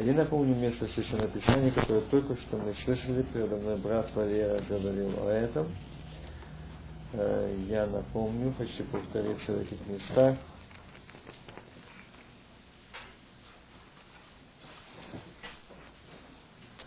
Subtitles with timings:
[0.00, 5.12] Я напомню место Священного Писания, которое только что мы слышали, передо мной брат Валера говорил
[5.26, 5.74] о этом.
[7.14, 10.36] Э, я напомню, хочу повториться в этих местах.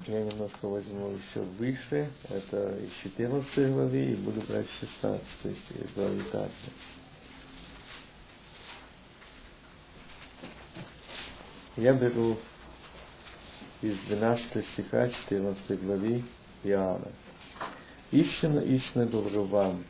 [0.07, 6.71] Я немножко возьму еще выше, это из 14 главы, и буду брать 16 главы также.
[11.75, 12.37] Я беру
[13.81, 16.23] из 12 стиха 14 главы
[16.63, 17.11] Иоанна.
[18.11, 19.83] Истинно, истинно говорю вам,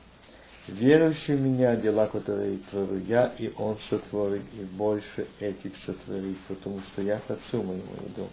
[0.67, 6.81] верующий в меня дела, которые творю я, и он сотворит, и больше этих сотворит, потому
[6.81, 8.29] что я Отцу моему иду.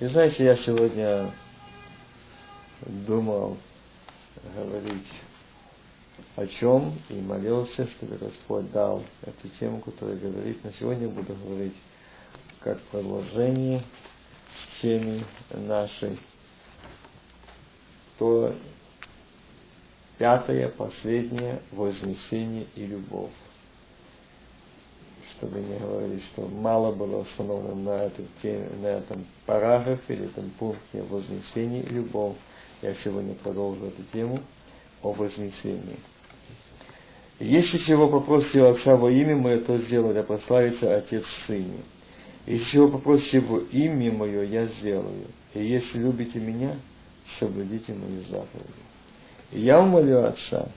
[0.00, 1.30] И знаете, я сегодня
[2.86, 3.58] думал
[4.56, 5.12] говорить
[6.36, 10.64] о чем и молился, чтобы Господь дал эту тему, которая говорит.
[10.64, 11.76] На сегодня буду говорить
[12.60, 13.82] как продолжение
[14.80, 16.18] теме нашей.
[18.18, 18.54] То
[20.18, 23.30] пятое, последнее, вознесение и любовь.
[25.32, 30.50] Чтобы не говорить, что мало было установлено на, этой теме, на этом параграфе или этом
[30.58, 32.36] пункте вознесение и любовь.
[32.82, 34.40] Я сегодня продолжу эту тему
[35.02, 35.98] о вознесении.
[37.38, 41.80] Если чего попросите у Отца во имя Мое, то сделаю, да прославится Отец в Сыне.
[42.46, 45.26] Если чего попросите во имя Мое, я сделаю.
[45.54, 46.76] И если любите Меня,
[47.38, 48.90] соблюдите Мои заповеди.
[49.52, 50.68] И я умолю Отца,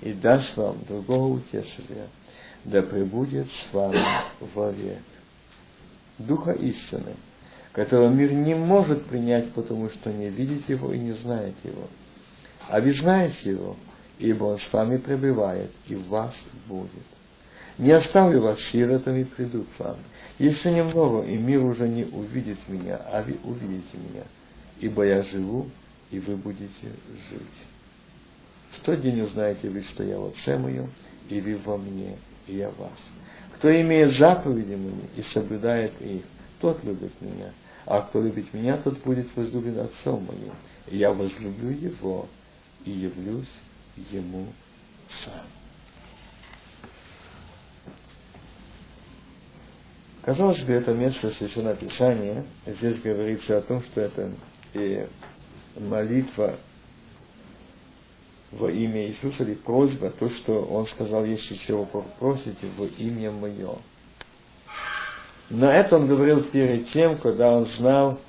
[0.00, 2.08] и даст вам другого утешителя,
[2.64, 3.98] да пребудет с вами
[4.54, 5.02] вовек.
[6.18, 7.16] Духа истины,
[7.72, 11.88] которого мир не может принять, потому что не видит его и не знает его.
[12.68, 13.76] А вы знаете его,
[14.18, 16.34] ибо Он с вами пребывает и в вас
[16.66, 16.90] будет.
[17.80, 19.96] Не оставлю вас сиротами, приду к вам.
[20.38, 24.24] Еще немного, и мир уже не увидит меня, а вы увидите меня,
[24.80, 25.70] ибо я живу,
[26.10, 26.68] и вы будете
[27.30, 27.40] жить.
[28.72, 30.90] В тот день узнаете вы, что я в Отце моем,
[31.30, 33.00] и вы во мне, и я вас.
[33.54, 36.24] Кто имеет заповеди мои и соблюдает их,
[36.60, 37.50] тот любит меня.
[37.86, 40.52] А кто любит меня, тот будет возлюблен Отцом моим.
[40.86, 42.28] И я возлюблю его
[42.84, 43.48] и явлюсь
[44.10, 44.48] ему
[45.24, 45.46] сам.
[50.30, 52.44] Казалось бы, это место Священного Писания.
[52.64, 54.30] Здесь говорится о том, что это
[54.74, 55.08] и
[55.76, 56.54] молитва
[58.52, 63.74] во имя Иисуса или просьба, то, что Он сказал, если чего попросите во имя Мое.
[65.48, 68.20] Но это Он говорил перед тем, когда Он знал,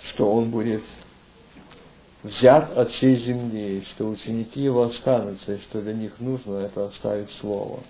[0.00, 0.84] что Он будет
[2.22, 7.30] взят от всей земли, что ученики его останутся, и что для них нужно это оставить
[7.30, 7.80] слово.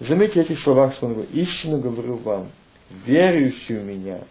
[0.00, 2.50] Заметьте эти слова, что он говорит, истинно говорю вам,
[3.06, 4.22] верующий в меня,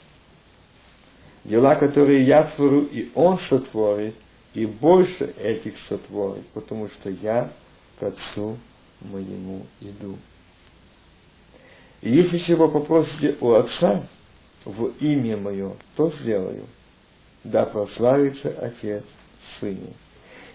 [1.43, 4.15] дела, которые я творю, и он сотворит,
[4.53, 7.51] и больше этих сотворит, потому что я
[7.99, 8.57] к Отцу
[9.01, 10.17] моему иду.
[12.01, 14.07] И если чего попросите у Отца
[14.65, 16.65] в имя Мое, то сделаю–
[17.43, 19.03] да прославится Отец
[19.59, 19.93] Сыне.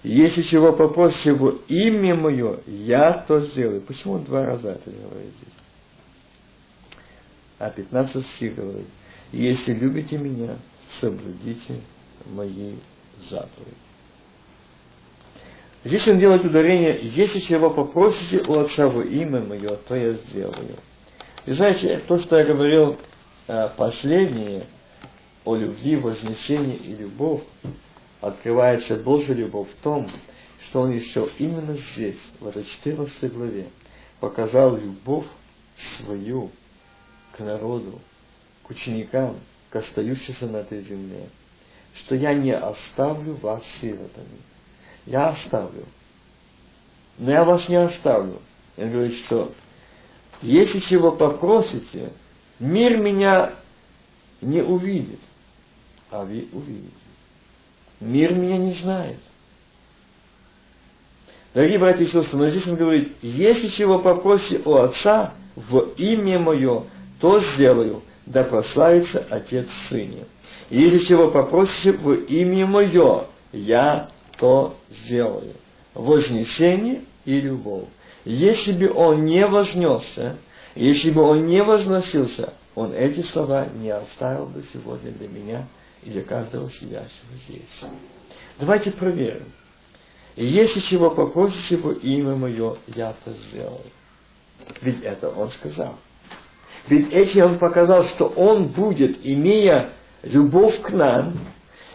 [0.04, 3.80] Если чего попросите его имя мое, я то сделаю.
[3.80, 5.54] Почему он два раза это говорит здесь?
[7.58, 8.86] А 15 стих говорит,
[9.32, 10.58] если любите меня,
[11.00, 11.80] соблюдите
[12.26, 12.74] мои
[13.30, 13.76] заповеди.
[15.84, 20.76] Здесь он делает ударение, если чего попросите у Отца во имя мое, то я сделаю.
[21.46, 22.98] И знаете, то, что я говорил
[23.48, 24.66] э, последнее,
[25.46, 27.42] о любви, вознесении и любовь,
[28.28, 30.08] открывается Божья любовь в том,
[30.60, 33.68] что Он еще именно здесь, в этой 14 главе,
[34.20, 35.26] показал любовь
[35.76, 36.50] свою
[37.32, 38.00] к народу,
[38.62, 39.36] к ученикам,
[39.70, 41.28] к остающимся на этой земле,
[41.94, 44.38] что я не оставлю вас сиротами.
[45.06, 45.84] Я оставлю.
[47.18, 48.40] Но я вас не оставлю.
[48.76, 49.52] Он говорит, что
[50.40, 52.12] если чего попросите,
[52.58, 53.54] мир меня
[54.40, 55.20] не увидит
[56.14, 57.03] а вы увидите.
[58.00, 59.18] Мир меня не знает.
[61.54, 66.40] Дорогие братья и сестры, но здесь он говорит, если чего попросите у Отца в имя
[66.40, 66.84] Мое,
[67.20, 70.26] то сделаю, да прославится Отец в Сыне.
[70.68, 74.08] Если чего попросите в имя Мое, я
[74.38, 75.52] то сделаю.
[75.94, 77.84] Вознесение и любовь.
[78.24, 80.38] Если бы он не вознесся,
[80.74, 85.66] если бы он не возносился, он эти слова не оставил бы сегодня для меня
[86.04, 87.84] и для каждого сидящего здесь.
[88.58, 89.52] Давайте проверим.
[90.36, 93.80] И если чего попросите во имя мое, я это сделаю.
[94.80, 95.96] Ведь это он сказал.
[96.88, 99.90] Ведь этим он показал, что он будет, имея
[100.22, 101.34] любовь к нам,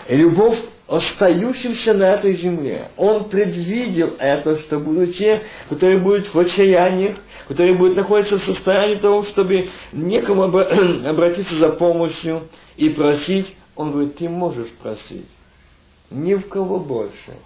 [0.08, 2.90] любовь остающимся на этой земле.
[2.98, 7.18] Он предвидел это, что будут те, которые будут в отчаяниях,
[7.48, 10.44] которые будут находиться в состоянии того, чтобы некому
[11.06, 13.56] обратиться за помощью и просить.
[13.80, 15.26] Он говорит, ты можешь просить.
[16.10, 17.38] Ни в кого больше,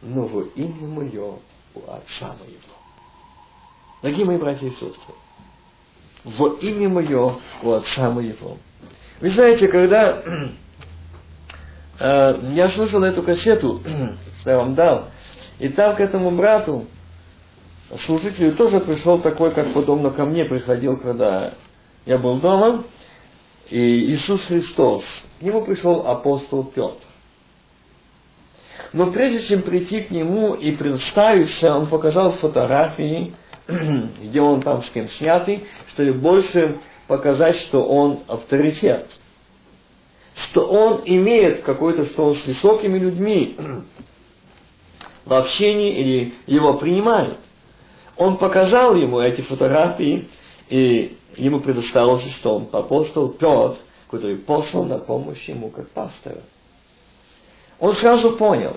[0.00, 1.34] но во имя мое
[1.74, 2.72] у Отца моего.
[4.00, 5.14] Дорогие мои братья и сестры,
[6.24, 8.56] во имя мое у Отца моего.
[9.20, 10.22] Вы знаете, когда
[11.98, 13.82] э, я слышал эту кассету,
[14.40, 15.10] что я вам дал,
[15.58, 16.86] и там к этому брату,
[18.06, 21.52] служителю, тоже пришел такой, как подобно ко мне приходил, когда
[22.06, 22.84] я был дома,
[23.70, 25.04] и Иисус Христос.
[25.38, 27.06] К нему пришел апостол Петр.
[28.92, 33.34] Но прежде чем прийти к нему и представиться, он показал фотографии,
[33.68, 39.08] где он там с кем снятый, чтобы больше показать, что он авторитет.
[40.34, 43.56] Что он имеет какой-то, что с высокими людьми
[45.24, 47.38] в общении или его принимает.
[48.16, 50.28] Он показал ему эти фотографии,
[50.68, 53.78] и ему предоставилось, что он апостол Петр,
[54.10, 56.42] который послал на помощь ему как пастора.
[57.78, 58.76] Он сразу понял,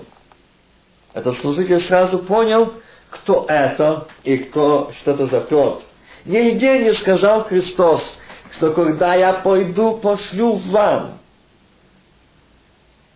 [1.12, 2.74] этот служитель сразу понял,
[3.10, 5.82] кто это и кто, что это за Петр.
[6.24, 8.18] Нигде не сказал Христос,
[8.52, 11.18] что когда я пойду, пошлю вам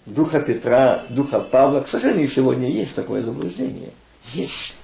[0.06, 1.80] Духа Петра, Духа Павла.
[1.80, 3.92] К сожалению, сегодня есть такое заблуждение.
[4.32, 4.77] Есть.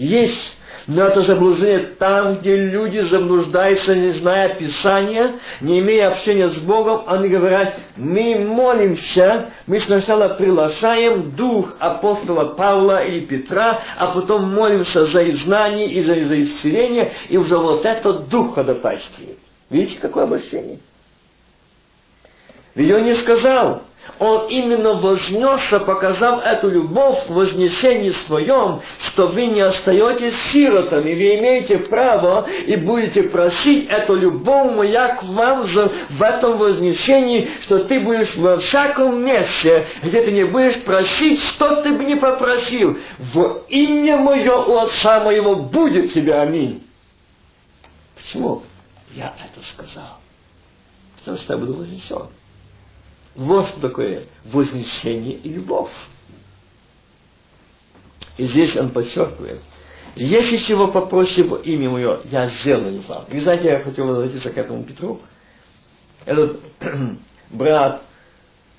[0.00, 0.56] Есть.
[0.86, 7.02] Но это заблуждение там, где люди заблуждаются, не зная Писания, не имея общения с Богом,
[7.06, 15.04] они говорят, мы молимся, мы сначала приглашаем дух апостола Павла или Петра, а потом молимся
[15.04, 19.38] за изгнание и за, за исцеление, и уже вот этот дух ходатайствует.
[19.68, 20.78] Видите, какое обращение?
[22.74, 23.82] Ведь он не сказал,
[24.18, 31.36] он именно вознесся, показав эту любовь в вознесении своем, что вы не остаетесь сиротами, вы
[31.36, 38.00] имеете право и будете просить эту любовь моя к вам в этом вознесении, что ты
[38.00, 42.98] будешь во всяком месте, где ты не будешь просить, что ты бы не попросил.
[43.18, 46.86] В имя мое у Отца моего будет тебе аминь.
[48.16, 48.62] Почему?
[49.14, 50.18] Я это сказал.
[51.18, 52.28] Потому что я буду вознесен.
[53.34, 55.92] Вот что такое вознесение и любовь.
[58.36, 59.60] И здесь он подчеркивает,
[60.16, 63.26] если чего попросите во имя мое, я сделаю вам.
[63.30, 65.20] Вы знаете, я хотел возвратиться к этому Петру.
[66.24, 66.60] Этот
[67.50, 68.02] брат,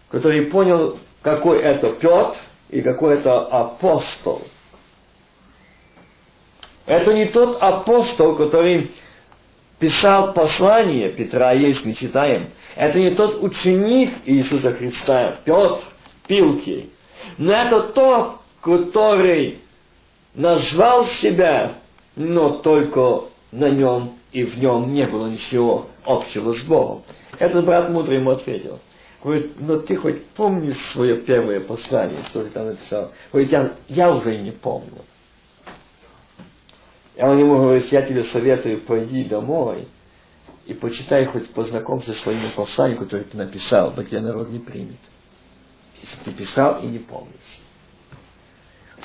[0.10, 2.36] который понял, какой это Петр
[2.70, 4.42] и какой это апостол.
[6.86, 8.92] Это не тот апостол, который
[9.82, 12.52] писал послание Петра, есть мы читаем.
[12.76, 15.82] Это не тот ученик Иисуса Христа, Петр
[16.28, 16.92] Пилки,
[17.40, 19.58] но это тот, который
[20.36, 21.74] назвал себя,
[22.16, 27.02] но только на нем и в нем не было ничего общего с Богом.
[27.40, 28.80] Этот брат мудрый ему ответил.
[29.24, 33.12] Говорит, но ты хоть помнишь свое первое послание, что ты там написал?
[33.32, 35.02] Говорит, я, я уже не помню.
[37.16, 39.88] И он ему говорит, я тебе советую, пойди домой
[40.66, 45.00] и почитай хоть познакомься со своим посланием, которое ты написал, но тебя народ не примет.
[46.02, 47.62] Если ты писал и не помнишь.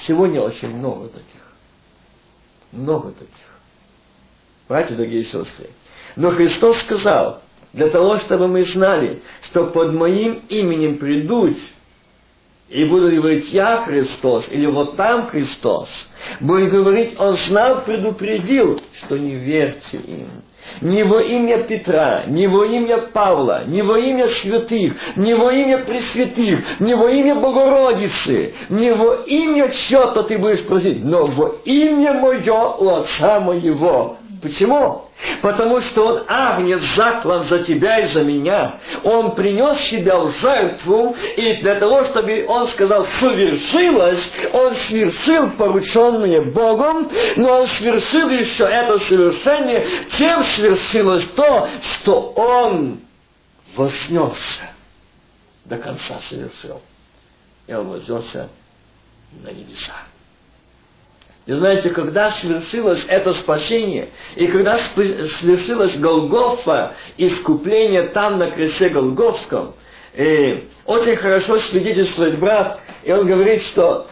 [0.00, 1.52] Сегодня очень много таких.
[2.72, 3.60] Много таких.
[4.68, 5.70] Братья, дорогие сестры.
[6.16, 11.58] Но Христос сказал, для того, чтобы мы знали, что под моим именем придут
[12.68, 15.88] и буду говорить «Я Христос» или «Вот там Христос»,
[16.40, 20.28] будет говорить «Он знал, предупредил, что не верьте им».
[20.80, 25.78] Не во имя Петра, не во имя Павла, не во имя святых, не во имя
[25.78, 32.14] Пресвятых, не во имя Богородицы, не во имя чего-то ты будешь просить, но во имя
[32.14, 34.18] мое у Отца моего.
[34.42, 35.08] Почему?
[35.40, 38.78] Потому что Он агнец заклан за тебя и за меня.
[39.02, 46.42] Он принес себя в жертву, и для того, чтобы Он сказал, совершилось, Он свершил порученное
[46.42, 49.86] Богом, но Он свершил еще это совершение,
[50.18, 53.00] тем свершилось то, что Он
[53.74, 54.70] вознесся,
[55.64, 56.82] до конца совершил.
[57.66, 58.48] И Он вознесся
[59.42, 59.94] на небеса.
[61.46, 69.74] И знаете, когда свершилось это спасение, и когда свершилось Голгофа, искупление там на кресте Голгофском,
[70.14, 74.08] и очень хорошо свидетельствует брат, и он говорит, что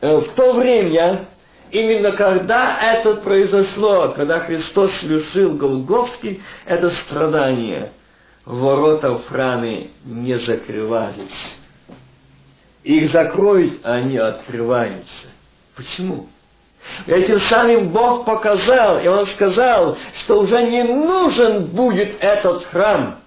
[0.00, 1.26] э, в то время
[1.70, 7.92] Именно когда это произошло, когда Христос совершил Голговский, это страдание,
[8.44, 11.58] ворота Франы не закрывались.
[12.84, 15.26] Их закроют, а они открываются.
[15.74, 16.28] Почему?
[17.06, 23.20] Этим самым Бог показал, и Он сказал, что уже не нужен будет этот храм.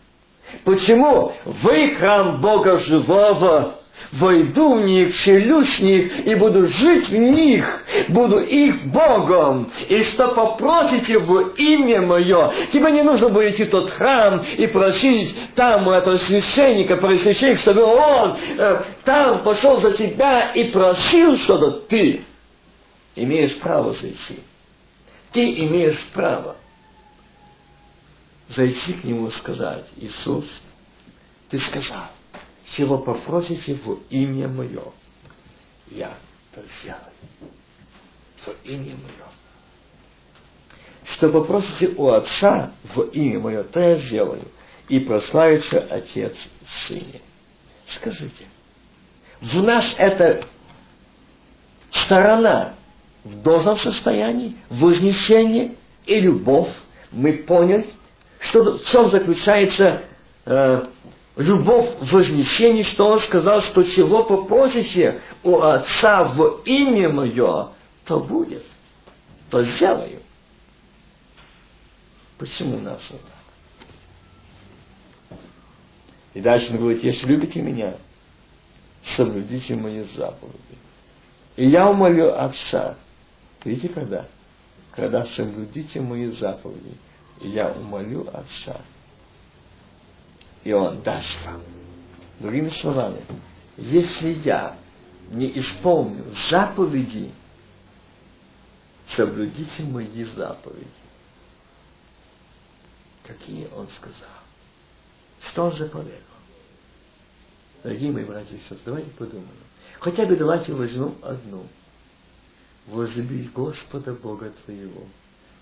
[0.64, 1.34] Почему?
[1.46, 3.76] Вы храм Бога живого.
[4.14, 9.72] Войду в них, селюсь в них и буду жить в них, буду их Богом.
[9.88, 14.66] И что попросите в имя Мое, тебе не нужно будет идти в тот храм и
[14.68, 21.38] просить там у этого священника, просвященника, чтобы он э, там пошел за тебя и просил
[21.38, 21.72] что-то.
[21.72, 22.24] Ты
[23.24, 24.40] имеешь право зайти.
[25.32, 26.56] Ты имеешь право
[28.50, 30.46] зайти к нему и сказать, Иисус,
[31.50, 32.08] ты сказал,
[32.76, 34.92] чего попросите в имя Мое,
[35.88, 36.18] я
[36.52, 37.04] это сделаю.
[38.46, 39.28] В имя Мое.
[41.06, 44.44] Что попросите у Отца в имя Мое, то я сделаю.
[44.88, 46.36] И прославится Отец
[46.66, 47.22] в Сыне.
[47.88, 48.46] Скажите,
[49.42, 50.46] в нас это
[51.92, 52.76] сторона
[53.24, 56.70] в должном состоянии, вознесение и любовь.
[57.12, 57.88] Мы поняли,
[58.40, 60.04] что, в чем заключается
[60.46, 60.86] э,
[61.36, 67.70] любовь в вознесении, что он сказал, что чего попросите у Отца в имя Мое,
[68.06, 68.64] то будет,
[69.50, 70.20] то сделаю.
[72.38, 73.22] Почему нас вот?
[76.34, 77.98] И дальше он говорит, если любите меня,
[79.16, 80.58] соблюдите мои заповеди.
[81.56, 82.96] И я умолю Отца,
[83.64, 84.28] Видите, когда?
[84.92, 86.98] Когда соблюдите мои заповеди,
[87.42, 88.82] я умолю Отца,
[90.64, 91.62] и Он даст вам.
[92.40, 93.22] Другими словами,
[93.78, 94.78] если я
[95.30, 97.32] не исполню заповеди,
[99.16, 100.88] соблюдите мои заповеди.
[103.24, 104.40] Какие он сказал?
[105.42, 106.16] Что он заповедовал?
[107.84, 109.50] Дорогие мои братья и сестры, давайте подумаем.
[110.00, 111.68] Хотя бы давайте возьмем одну–
[112.92, 115.04] возлюби Господа Бога твоего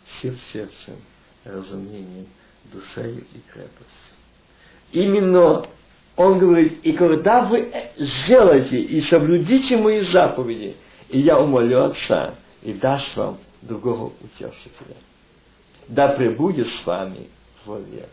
[0.05, 0.95] всем сердцем,
[1.43, 2.27] разумением,
[2.71, 4.15] душею и крепостью.
[4.91, 5.65] Именно
[6.15, 10.77] он говорит, и когда вы сделаете и соблюдите мои заповеди,
[11.09, 14.95] и я умолю Отца, и даст вам другого утешителя.
[15.87, 17.29] Да пребудет с вами
[17.65, 18.09] вовек.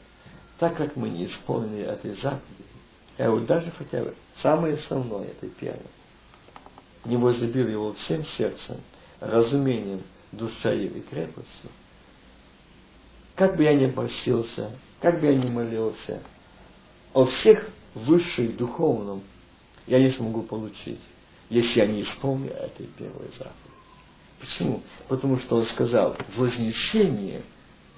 [0.58, 2.42] Так как мы не исполнили этой заповеди,
[3.18, 5.80] я вот даже хотя бы самое основное, это первое,
[7.04, 8.76] не возлюбил его всем сердцем,
[9.20, 10.02] разумением,
[10.32, 11.70] душою и крепостью,
[13.34, 16.22] как бы я ни просился, как бы я ни молился,
[17.12, 19.22] о всех высших духовном
[19.86, 21.00] я не смогу получить,
[21.50, 23.74] если я не исполню этой первой заповеди.
[24.40, 24.82] Почему?
[25.08, 27.42] Потому что он сказал, вознесение,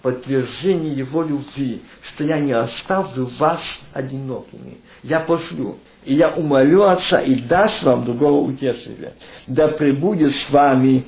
[0.06, 3.60] подтверждение его любви, что я не оставлю вас
[3.92, 4.76] одинокими.
[5.02, 9.14] Я пошлю, и я умолю Отца и даст вам другого утешителя.
[9.48, 11.06] Да пребудет с вами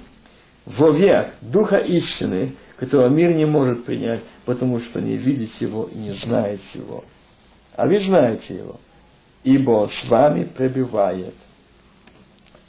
[0.67, 6.15] вовек Духа истины, которого мир не может принять, потому что не видит его и не
[6.15, 7.05] знает его.
[7.77, 8.81] А вы знаете его,
[9.45, 11.37] ибо с вами пребывает.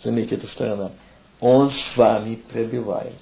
[0.03, 0.91] Заметьте эту сторону.
[1.39, 3.15] Он с вами пребывает.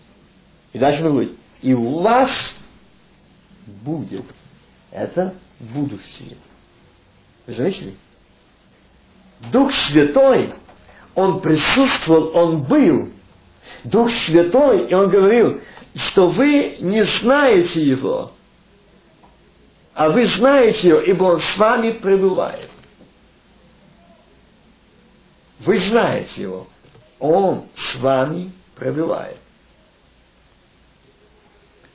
[0.74, 2.58] И дальше он и у вас
[3.68, 4.26] будет.
[4.92, 6.38] Это будущее.
[7.46, 7.96] Вы заметили?
[9.52, 10.54] Дух Святой,
[11.14, 13.10] Он присутствовал, Он был
[13.84, 15.62] Дух Святой, и он говорил,
[15.96, 18.32] что вы не знаете Его,
[19.94, 22.70] а вы знаете Его, ибо Он с вами пребывает.
[25.60, 26.68] Вы знаете Его,
[27.20, 29.38] Он с вами пребывает.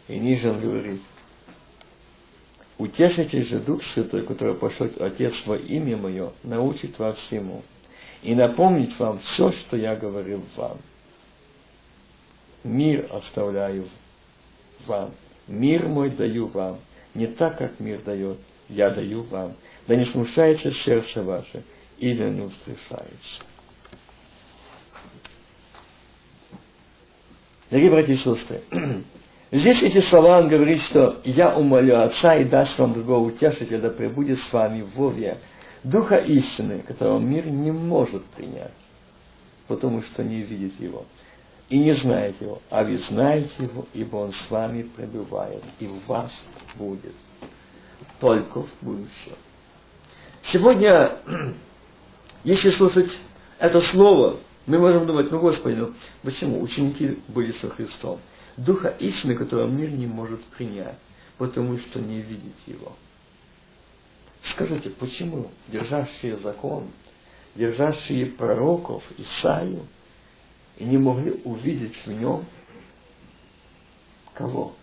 [0.09, 1.01] И ниже он говорит,
[2.83, 7.63] Утешите же Дух Святой, который пошлет Отец во имя Мое, научит вас всему
[8.23, 10.79] и напомнит вам все, что я говорил вам
[12.65, 13.89] мир оставляю
[14.87, 15.13] вам,
[15.47, 16.79] мир мой даю вам,
[17.15, 19.55] не так, как мир дает, я даю вам.
[19.87, 21.65] Да не смущается сердце ваше,
[21.99, 23.43] или не устрашается.
[27.71, 28.63] Дорогие братья и сестры,
[29.53, 33.91] здесь эти слова он говорит, что «Я умолю Отца и даст вам другого утешителя, да
[33.91, 35.39] пребудет с вами вовек,
[35.85, 38.73] Духа истины, которого мир не может принять,
[39.69, 41.07] потому что не видит его»
[41.73, 46.07] и не знаете его, а вы знаете его, ибо он с вами пребывает, и в
[46.07, 46.31] вас
[46.75, 47.15] будет
[48.21, 49.37] только в будущем.
[50.43, 51.17] Сегодня,
[52.45, 53.11] если слушать
[53.59, 55.93] это слово, Мы можем думать, ну Господи, ну
[56.23, 56.63] почему?
[56.63, 58.21] Ученики были со Христом.
[58.57, 60.99] Духа истины, которого мир не может принять,
[61.39, 62.97] потому что не видит его.
[64.43, 66.89] Скажите, почему держащие закон,
[67.55, 69.87] держащие пророков Исаию,
[70.79, 72.45] и не могли увидеть в нем
[74.35, 74.75] кого?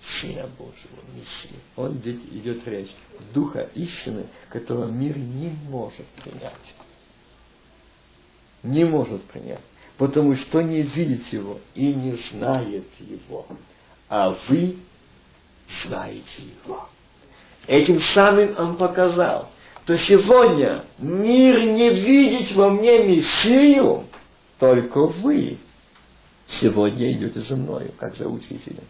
[0.00, 1.54] Сына Божьего, Мессии.
[1.76, 2.90] Он здесь идет речь.
[3.32, 6.74] Духа истины, которого мир не может принять.
[8.64, 9.60] Не может принять.
[9.98, 13.46] Потому что не видит его и не знает его.
[14.08, 14.76] А вы
[15.84, 16.88] знаете его.
[17.66, 19.50] Этим самым он показал,
[19.84, 24.04] что сегодня мир не видит во мне Мессию,
[24.58, 25.58] только вы
[26.46, 28.84] сегодня идете за мною, как за учителем.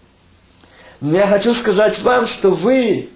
[1.00, 3.10] Но я хочу сказать вам, что вы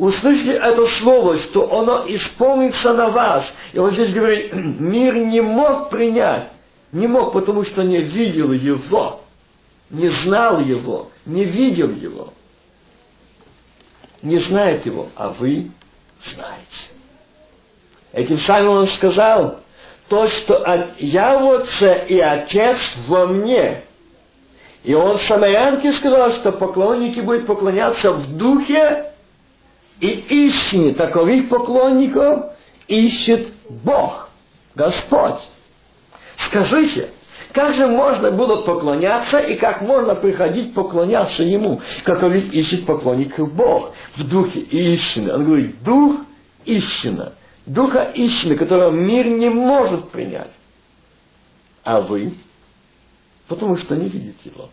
[0.00, 3.44] услышали это слово, что оно исполнится на вас.
[3.74, 6.48] И он здесь говорит, мир не мог принять,
[6.90, 9.20] не мог, потому что не видел его,
[9.90, 12.32] не знал его, не видел его,
[14.22, 15.70] не знает его, а вы
[16.24, 16.64] знаете.
[18.12, 19.60] Этим самым он сказал,
[20.08, 23.84] то, что я в Отце и Отец во мне–
[24.82, 29.09] и он в Самарянке сказал, что поклонники будут поклоняться в духе
[30.00, 30.94] и истине.
[30.94, 32.52] Таковых поклонников
[32.88, 34.30] ищет Бог,
[34.74, 35.40] Господь.
[36.36, 37.10] Скажите,
[37.52, 43.92] как же можно было поклоняться и как можно приходить поклоняться Ему, каковых ищет поклонников Бог
[44.16, 45.32] в духе истины.
[45.32, 46.16] Он говорит, дух
[46.64, 47.34] истина,
[47.66, 50.50] духа истины, которого мир не может принять.
[51.82, 52.34] А вы
[53.50, 54.70] потому что не видит его.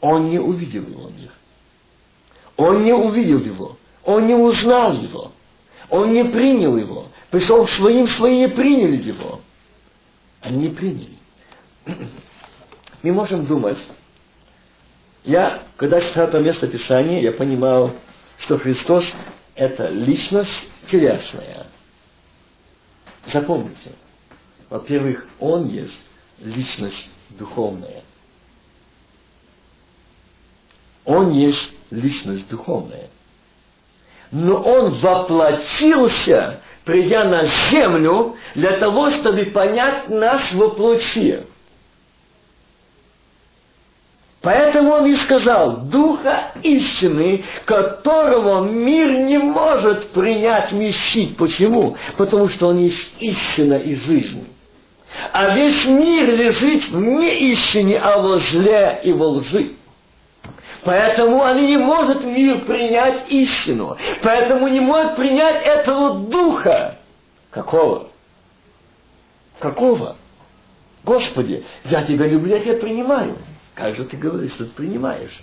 [0.00, 1.32] Он не увидел его мир.
[2.56, 3.76] Он не увидел его.
[4.04, 5.32] Он не узнал его.
[5.90, 7.08] Он не принял его.
[7.30, 9.40] Пришел к своим, свои не приняли его.
[10.40, 11.18] Они не приняли.
[13.02, 13.78] Мы можем думать,
[15.24, 17.92] я, когда читал это место Писания, я понимал,
[18.38, 19.04] что Христос–
[19.54, 21.66] это личность телесная.
[23.26, 23.92] Запомните,
[24.68, 25.98] во-первых, Он есть
[26.38, 28.03] личность духовная.
[31.04, 33.08] Он есть личность духовная.
[34.30, 41.40] Но он воплотился, придя на землю, для того, чтобы понять нас воплоти.
[44.40, 51.38] Поэтому он и сказал, Духа истины, которого мир не может принять, вместить.
[51.38, 51.96] Почему?
[52.18, 54.46] Потому что он есть истина и жизнь.
[55.32, 59.70] А весь мир лежит в неистине, а во зле и во лжи.
[60.84, 63.96] Поэтому они не может мир принять истину.
[64.22, 66.98] Поэтому не может принять этого духа.
[67.50, 68.08] Какого?
[69.58, 70.16] Какого?
[71.04, 73.36] Господи, я тебя люблю, я тебя принимаю.
[73.74, 75.42] Как же ты говоришь, что ты принимаешь?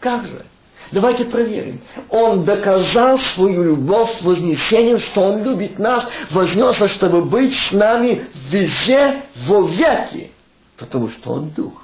[0.00, 0.44] Как же?
[0.90, 1.80] Давайте проверим.
[2.10, 9.22] Он доказал свою любовь вознесением, что Он любит нас, вознесся, чтобы быть с нами везде,
[9.46, 10.32] во веки.
[10.76, 11.81] Потому что Он Дух.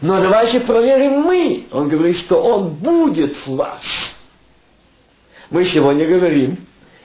[0.00, 1.66] Но давайте проверим мы.
[1.72, 3.82] Он говорит, что Он будет в вас.
[5.50, 6.58] Мы сегодня говорим,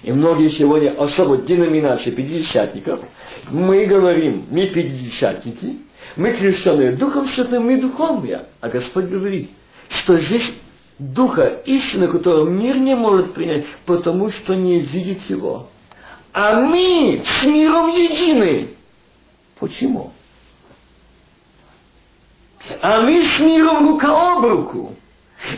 [0.04, 3.00] и многие сегодня, особо деноминации пятидесятников,
[3.50, 5.80] мы говорим, мы пятидесятники,
[6.16, 8.46] мы крещенные Духом Святым, мы духовные.
[8.62, 9.50] А Господь говорит,
[9.90, 10.54] что здесь
[10.98, 15.70] Духа истины, которого мир не может принять, потому что не видит его.
[16.32, 18.70] А мы с миром едины.
[19.60, 20.14] Почему?
[22.82, 24.96] А мы с миром рука об руку.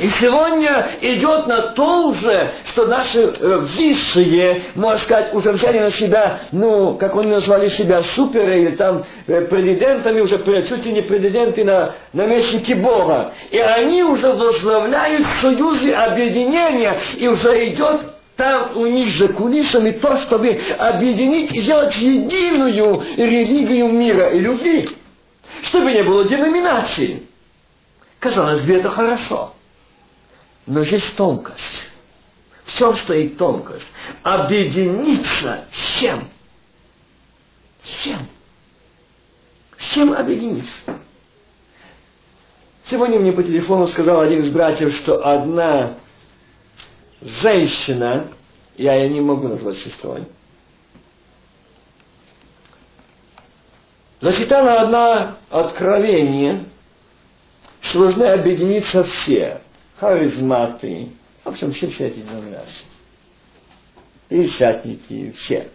[0.02, 5.92] И сегодня идет на то уже, что наши э, высшие, можно сказать, уже взяли на
[5.92, 11.02] себя, ну, как они назвали себя, суперы или там э, президентами, уже чуть ли не
[11.02, 13.32] президенты на, наместники Бога.
[13.50, 18.02] И они уже возглавляют союзы объединения, и уже идет
[18.36, 24.90] там у них за кулисами то, чтобы объединить и сделать единую религию мира и любви.
[25.64, 27.28] Чтобы не было деноминации.
[28.20, 29.54] Казалось бы, это хорошо.
[30.66, 31.88] Но есть тонкость.
[32.66, 33.88] Все стоит тонкость.
[34.24, 36.30] Объединиться с чем?
[37.84, 38.28] С чем?
[39.78, 41.00] С чем объединиться?
[42.90, 45.96] Сегодня мне по телефону сказал один из братьев, что одна
[47.22, 48.28] женщина,
[48.78, 50.26] я ее не могу назвать сестрой,
[54.22, 56.66] зачитала одно откровение,
[57.82, 59.62] что должны объединиться все
[60.00, 61.10] харизматы,
[61.44, 62.86] в общем, все, все эти деноминации.
[64.30, 65.70] Пятидесятники, все.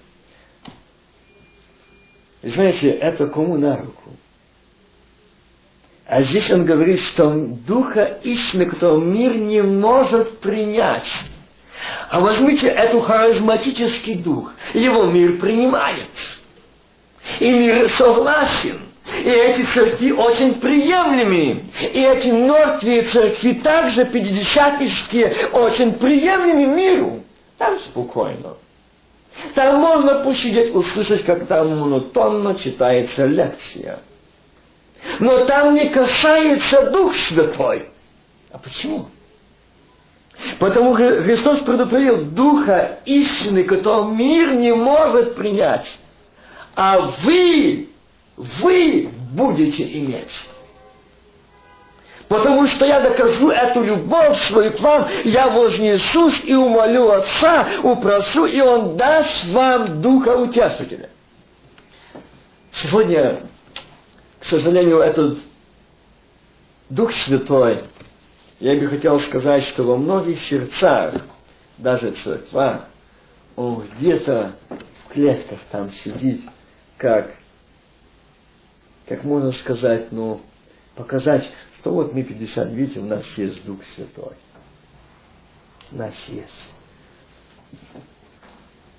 [2.42, 4.11] И знаете, это кому на руку?
[6.07, 11.09] А здесь он говорит, что духа истины, которого мир не может принять.
[12.11, 16.11] А возьмите эту харизматический дух, его мир принимает.
[17.40, 18.81] И мир согласен.
[19.25, 21.64] И эти церкви очень приемлемые.
[21.92, 27.21] И эти мертвые церкви также пятидесятнические очень приемлемы миру.
[27.59, 28.57] Там спокойно.
[29.55, 34.01] Там можно посидеть, услышать, как там монотонно читается лекция.
[35.18, 37.88] Но там не касается Дух Святой.
[38.51, 39.07] А почему?
[40.59, 45.87] Потому что Христос предупредил Духа истины, которого мир не может принять.
[46.75, 47.89] А вы,
[48.37, 50.31] вы будете иметь.
[52.29, 58.47] Потому что я докажу эту любовь свою к вам, я вознесусь и умолю Отца, упрошу,
[58.47, 61.11] и Он даст вам Духа Утешителя.
[62.73, 63.43] Сегодня,
[64.41, 65.41] к сожалению, этот
[66.89, 67.85] Дух Святой,
[68.61, 71.15] я бы хотел сказать, что во многих сердцах,
[71.77, 72.87] даже церква,
[73.57, 76.41] он где-то в клетках там сидит,
[77.03, 77.35] как,
[79.07, 80.41] как можно сказать, ну,
[80.95, 84.35] показать, что вот мы 50, видите, у нас есть Дух Святой.
[85.91, 86.71] У нас есть.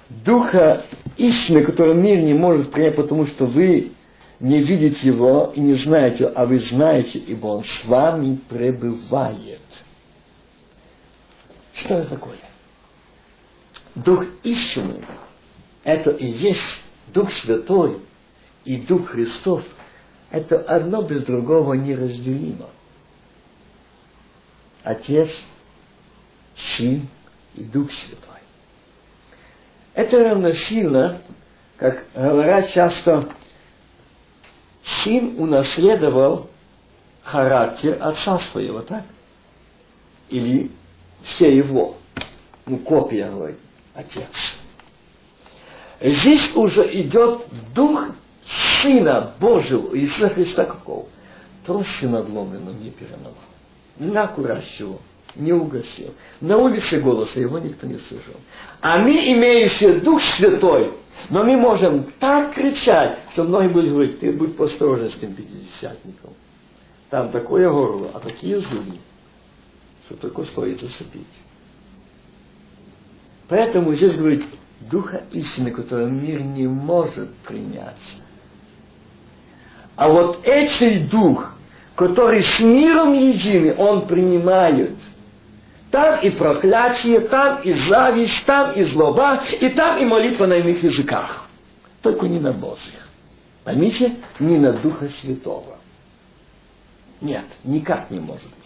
[0.09, 0.85] Духа
[1.15, 3.93] истины, который мир не может принять, потому что вы
[4.41, 9.61] не видите его и не знаете, а вы знаете, ибо он с вами пребывает.
[11.73, 12.37] Что это такое?
[13.95, 15.05] Дух истины–
[15.85, 16.82] это и есть
[17.13, 18.01] Дух Святой
[18.65, 19.63] и Дух Христов–
[20.31, 22.69] это одно без другого неразделимо.
[24.83, 25.29] Отец,
[26.55, 27.07] Сын
[27.53, 28.39] и Дух Святой.
[29.93, 31.21] Это равносильно,
[31.77, 33.29] как говорят часто,
[34.83, 36.49] Сын унаследовал
[37.21, 39.03] характер отца своего, так?
[40.29, 40.71] Или
[41.23, 41.97] все его.
[42.65, 43.59] Ну, копия, говорит,
[43.93, 44.27] отец.
[46.03, 48.07] Здесь уже идет дух
[48.81, 51.05] Сына Божьего, Иисуса Христа какого?
[51.65, 53.33] Трости надломленным не переломал.
[53.97, 54.99] Накуращил,
[55.35, 56.13] не угасил.
[56.41, 58.33] На улице голоса его никто не слышал.
[58.81, 60.91] А мы, имеющие Дух Святой,
[61.29, 66.33] но мы можем так кричать, что многие будут говорить, ты будь посторожен с тем пятидесятником.
[67.09, 68.97] Там такое горло, а такие зубы,
[70.05, 71.27] что только стоит зацепить.
[73.47, 74.43] Поэтому здесь говорит,
[74.89, 77.95] Духа истины, который мир не может принять.
[79.95, 81.53] А вот этот дух,
[81.95, 84.95] который с миром единый, он принимает.
[85.91, 90.81] Там и проклятие, там и зависть, там и злоба, и там и молитва на иных
[90.81, 91.47] языках.
[92.01, 93.07] Только не на Божьих.
[93.63, 95.77] Поймите, не на Духа Святого.
[97.21, 98.59] Нет, никак не может быть.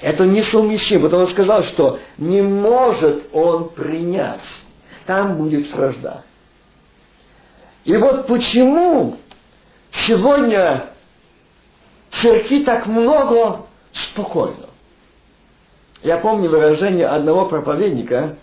[0.00, 4.40] Это несовместимо, потому что сказал, что не может он принять.
[5.06, 6.22] Там будет вражда.
[7.84, 9.18] И вот почему
[9.94, 10.90] Сегодня
[12.10, 14.68] церкви так много спокойно.
[16.02, 18.36] Я помню выражение одного проповедника.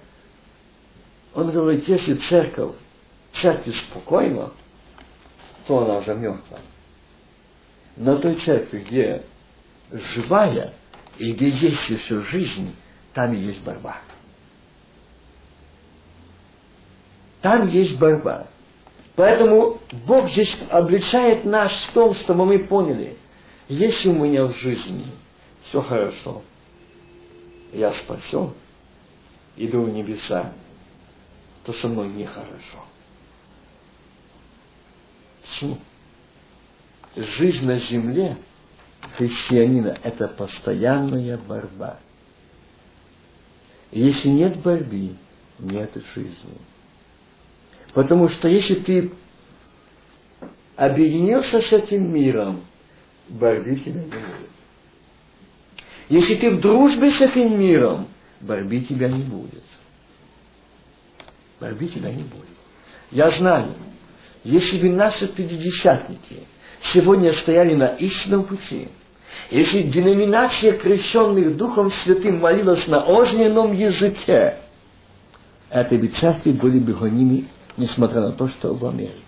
[1.35, 2.75] Он говорит, если церковь,
[3.33, 4.51] церкви спокойно,
[5.67, 6.59] то она уже мертва.
[7.97, 9.23] Но той церкви, где
[9.91, 10.73] живая
[11.17, 12.75] и где есть еще жизнь,
[13.13, 13.97] там и есть борьба.
[17.41, 18.47] Там есть борьба.
[19.15, 23.17] Поэтому Бог здесь обличает нас в том, чтобы мы поняли,
[23.67, 25.07] если у меня в жизни
[25.63, 26.43] все хорошо,
[27.73, 28.53] я спасен,
[29.57, 30.53] иду в небеса,
[31.65, 32.85] то со мной нехорошо.
[35.41, 35.77] Почему?
[37.15, 38.37] Жизнь на земле
[39.17, 41.97] христианина– это постоянная борьба.
[43.91, 45.15] Если нет борьбы,
[45.59, 46.57] нет жизни.
[47.93, 49.11] Потому что если ты
[50.75, 52.61] объединился с этим миром,
[53.27, 54.49] борьбы тебя не будет.
[56.09, 58.07] Если ты в дружбе с этим миром,
[58.39, 59.63] борьбы тебя не будет.
[61.59, 62.47] Борьбы тебя не будет.
[63.11, 63.75] Я знаю,
[64.43, 66.47] если бы наши пятидесятники
[66.81, 68.89] сегодня стояли на истинном пути,
[69.49, 74.57] если деноминация крещенных Духом Святым молилась на огненном языке,
[75.69, 77.45] этой бы церкви были бы гонимы
[77.77, 79.21] несмотря на то, что в Америке.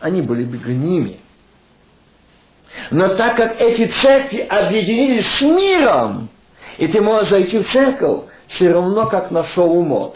[0.00, 1.20] Они были бы гними.
[2.90, 6.28] Но так как эти церкви объединились с миром,
[6.78, 10.14] и ты можешь зайти в церковь, все равно как на шоу.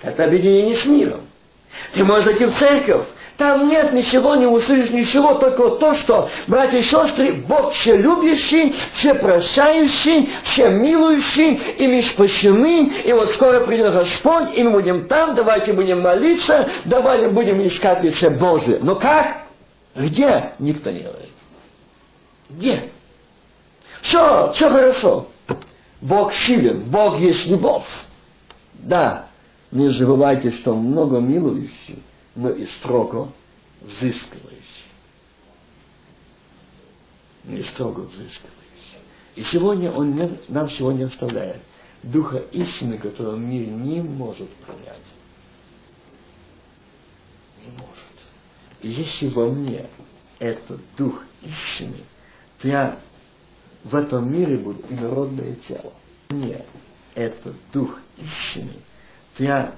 [0.00, 1.22] Это объединение с миром.
[1.94, 3.06] Ты можешь зайти в церковь,
[3.38, 8.74] там нет ничего, не услышишь ничего, только то, что, братья и сестры, Бог все любящий,
[8.94, 15.06] все прощающий, все милующий, и мы спасены, и вот скоро придет Господь, и мы будем
[15.06, 18.80] там, давайте будем молиться, давайте будем искать лице Божие.
[18.82, 19.42] Но как?
[19.94, 20.54] Где?
[20.58, 21.30] Никто не говорит.
[22.50, 22.90] Где?
[24.02, 25.28] Все, все хорошо.
[26.00, 27.86] Бог силен, Бог есть любовь.
[28.74, 29.26] Да,
[29.70, 32.02] не забывайте, что много милующий,
[32.38, 33.32] но и строго
[33.80, 34.62] взыскивающий.
[37.42, 39.00] Не строго взыскивающий.
[39.34, 41.60] И сегодня Он нам сегодня оставляет
[42.04, 45.02] Духа истины, которого мир не может принять.
[47.64, 48.04] Не может.
[48.82, 49.90] И если во мне
[50.38, 52.04] этот Дух истины,
[52.60, 53.00] то я
[53.82, 55.92] в этом мире буду инородное тело.
[56.28, 56.64] Мне
[57.16, 58.74] этот Дух истины,
[59.36, 59.74] то я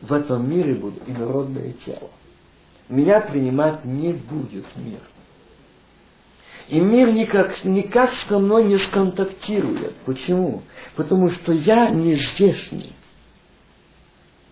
[0.00, 2.10] в этом мире буду инородное тело.
[2.88, 5.00] Меня принимать не будет мир.
[6.68, 9.94] И мир никак, никак со мной не сконтактирует.
[10.06, 10.62] Почему?
[10.96, 12.92] Потому что я не здешний.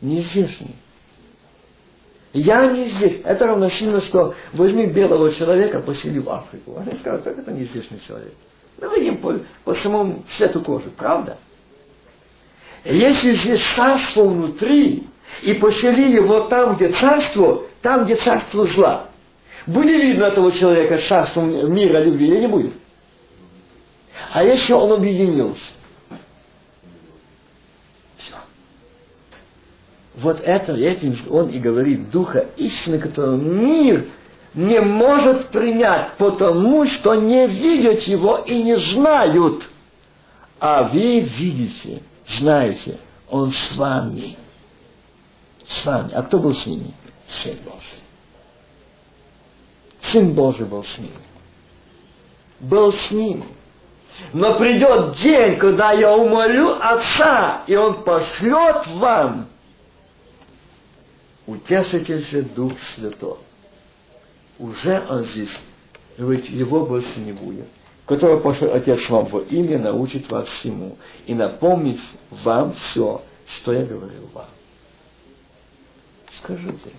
[0.01, 0.77] Не здешний.
[2.33, 3.21] Я не здесь.
[3.25, 6.77] Это равносильно, что возьми белого человека, посели в Африку.
[6.79, 8.35] Они скажут, так это не здешний человек.
[8.81, 11.39] Мы видим по, по самому цвету кожи, правда?
[12.85, 15.08] Если здесь царство внутри,
[15.43, 19.09] и поселили его там, где царство, там, где царство зла.
[19.67, 22.73] Будет видно этого человека царством мира, любви или не будет?
[24.33, 25.73] А если он объединился?
[28.17, 28.35] Все.
[30.17, 34.09] Вот это, этим он и говорит, духа истины, которого мир
[34.55, 39.69] не может принять, потому что не видят его и не знают.
[40.59, 42.99] А вы видите, знаете,
[43.31, 44.37] он с вами
[45.69, 46.13] с вами.
[46.15, 46.93] А кто был с ними?
[47.29, 47.99] Сын Божий.
[50.01, 51.13] Сын Божий был с ними.
[52.61, 53.45] Был с ними.
[54.33, 59.49] Но придет день, когда я умолю Отца, и Он пошлет вам
[61.47, 63.39] утешитель же Дух Святой.
[64.59, 65.57] Уже Он здесь.
[66.17, 67.69] Говорит, его больше не будет.
[68.07, 72.01] Который пошлет Отец вам во имя, научит вас всему и напомнит
[72.31, 74.47] вам все, что я говорил вам.
[76.43, 76.93] Скажите,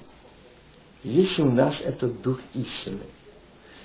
[1.03, 3.03] если у нас этот Дух истины,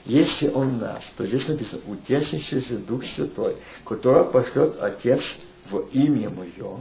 [0.04, 5.22] если Он нас, то здесь написано, утешнящийся Дух Святой, который пошлет Отец
[5.70, 6.78] во имя Мое,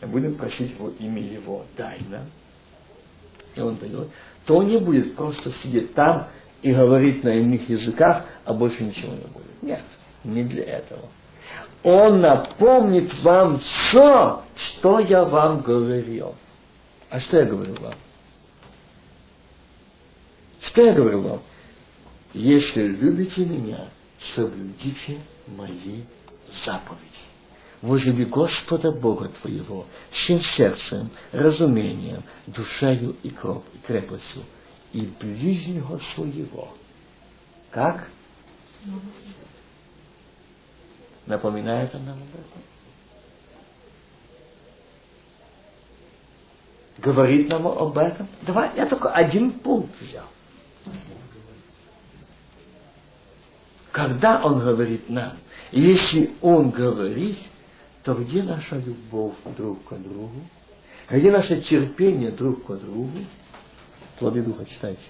[0.00, 2.26] мы будем просить во имя Его, дай нам,
[3.54, 4.08] и Он дает,
[4.44, 6.28] то Он не будет просто сидеть там
[6.62, 9.62] и говорить на иных языках, а больше ничего не будет.
[9.62, 9.82] Нет,
[10.24, 11.08] не для этого.
[11.84, 16.34] Он напомнит вам все, что я вам говорил.
[17.08, 17.94] А что я говорил вам?
[20.60, 21.42] Что я говорил вам?
[22.32, 23.88] Если любите меня,
[24.34, 26.02] соблюдите мои
[26.64, 27.04] заповеди.
[27.80, 33.32] Возлюби Господа Бога твоего всем сердцем, разумением, душею и
[33.86, 34.42] крепостью,
[34.92, 36.74] и ближнего своего.
[37.70, 38.08] Как?
[41.26, 42.62] Напоминает она нам об этом?
[46.98, 48.26] Говорит нам об этом?
[48.42, 50.24] Давай, я только один пункт взял.
[53.92, 55.32] Когда Он говорит нам,
[55.72, 57.38] если Он говорит,
[58.04, 60.40] то где наша любовь друг к другу?
[61.10, 63.18] Где наше терпение друг к другу?
[64.18, 65.00] Плоды Духа читайте.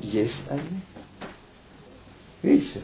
[0.00, 0.80] Есть они.
[2.42, 2.82] Видите?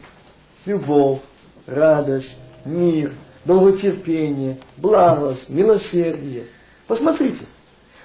[0.65, 1.21] Любовь,
[1.65, 6.47] радость, мир, долготерпение, благость, милосердие–
[6.87, 7.45] Посмотрите.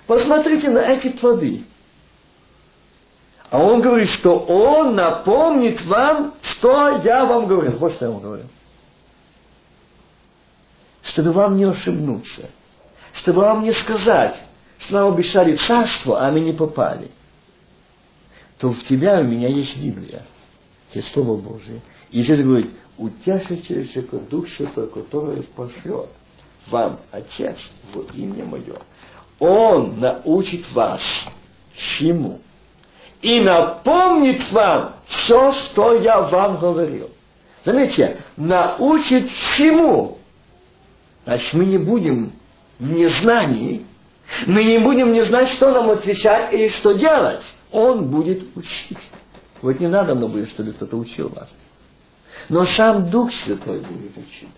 [0.07, 1.65] Посмотрите на эти плоды.
[3.51, 7.79] А он говорит, что он напомнит вам, что я вам говорил.
[7.79, 8.47] Вот что я вам говорил.
[11.03, 12.51] Чтобы вам не ошибнуться.
[13.15, 14.41] Чтобы вам не сказать,
[14.79, 17.11] что нам обещали царство, а мы не попали.
[18.59, 20.23] То в тебя у меня есть Библия.
[20.93, 21.81] Есть Слово Божие.
[22.11, 23.87] И здесь говорит, утешите
[24.31, 26.11] Дух Святой, который пошлет
[26.71, 27.57] вам Отец
[27.93, 28.77] во имя Мое.
[29.39, 31.01] Он научит вас
[31.75, 32.41] всему
[33.23, 37.11] и напомнит вам все, что я вам говорил.
[37.65, 40.19] Заметьте, научит всему.
[41.25, 42.33] Значит, мы не будем
[42.79, 43.85] в незнании,
[44.47, 47.43] мы не будем не знать, что нам отвечать и что делать.
[47.71, 48.99] Он будет учить.
[49.61, 51.53] Вот не надо, но будет, чтобы кто-то учил вас.
[52.49, 54.49] Но сам Дух Святой будет учить.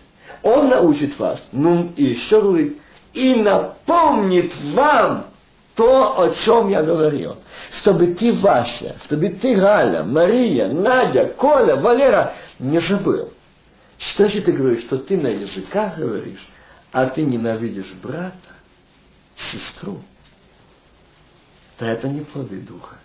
[0.43, 1.41] Он научит вас.
[1.51, 2.77] Ну, и еще говорит,
[3.13, 5.27] и напомнит вам
[5.75, 7.37] то, о чем я говорил.
[7.71, 13.31] Чтобы ты, Вася, чтобы ты, Галя, Мария, Надя, Коля, Валера не забыл.
[13.97, 16.45] Что же ты говоришь, что ты на языках говоришь,
[16.91, 18.35] а ты ненавидишь брата,
[19.51, 20.01] сестру,
[21.77, 22.95] то это не плоды духа.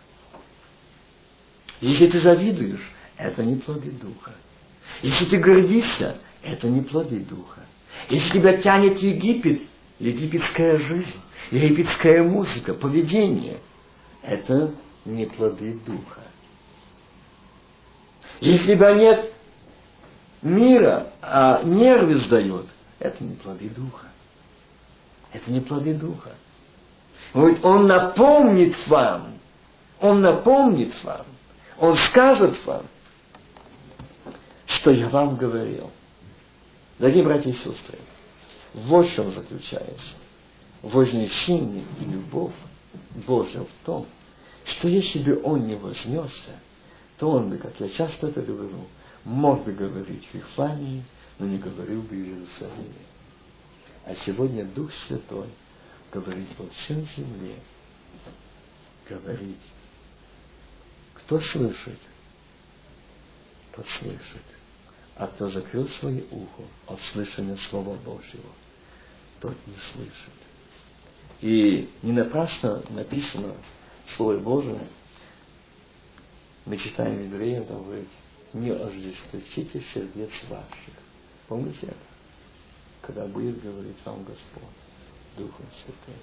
[1.81, 4.33] Если ты завидуешь, это не плоды духа.
[5.03, 6.17] Если ты гордишься,
[6.47, 7.61] это не плоды духа.
[8.09, 9.63] Если тебя тянет Египет,
[9.99, 13.59] египетская жизнь, египетская музыка, поведение,
[14.23, 14.73] это
[15.05, 16.23] не плоды духа.
[18.41, 19.33] Если тебя нет
[20.43, 22.67] мира, а нервы сдает,
[22.99, 24.07] это не плоды духа.
[25.33, 26.33] Это не плоды духа.
[27.33, 29.35] Вот он напомнит вам,
[30.01, 31.27] он напомнит вам,
[31.79, 32.83] он скажет вам,
[34.67, 35.91] что я вам говорил.
[36.99, 37.99] Дорогие братья и сестры,
[38.73, 40.15] вот в чем заключается
[40.83, 42.55] вознесение и любовь
[43.27, 44.07] Божья в том,
[44.65, 46.59] что если бы он не вознесся,
[47.19, 48.87] то он бы, как я часто это говорю,
[49.25, 51.05] мог бы говорить в Вифании,
[51.39, 53.07] но не говорил бы в Иерусалиме.
[54.07, 55.49] А сегодня Дух Святой
[56.13, 57.57] говорит во всем земле,
[59.09, 59.59] говорит.
[61.15, 61.99] Кто слышит,
[63.75, 64.56] тот слышит.
[65.17, 68.51] А кто закрыл свое ухо от слышания Слова Божьего,
[69.41, 70.35] тот не слышит.
[71.41, 73.55] И не напрасно написано
[74.07, 74.81] в Слове Божьем,
[76.67, 78.09] мы читаем евреям, там говорит,
[78.53, 80.95] не ожесточите сердец ваших.
[81.49, 81.97] Помните это?
[83.03, 84.63] Когда будет говорить вам Господь,
[85.37, 86.21] Духом Святым.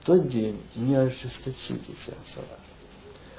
[0.00, 2.78] В тот день не ожесточите сердца ваших.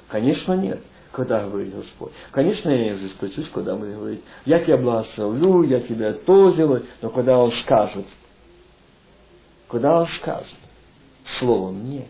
[0.08, 2.12] Конечно, нет, когда говорит Господь.
[2.30, 7.38] Конечно, я ожесточусь, когда мы говорим, я тебя благословлю, я тебя то сделаю, но когда
[7.38, 8.06] Он скажет,
[9.68, 10.54] когда Он скажет,
[11.24, 12.06] словом «не».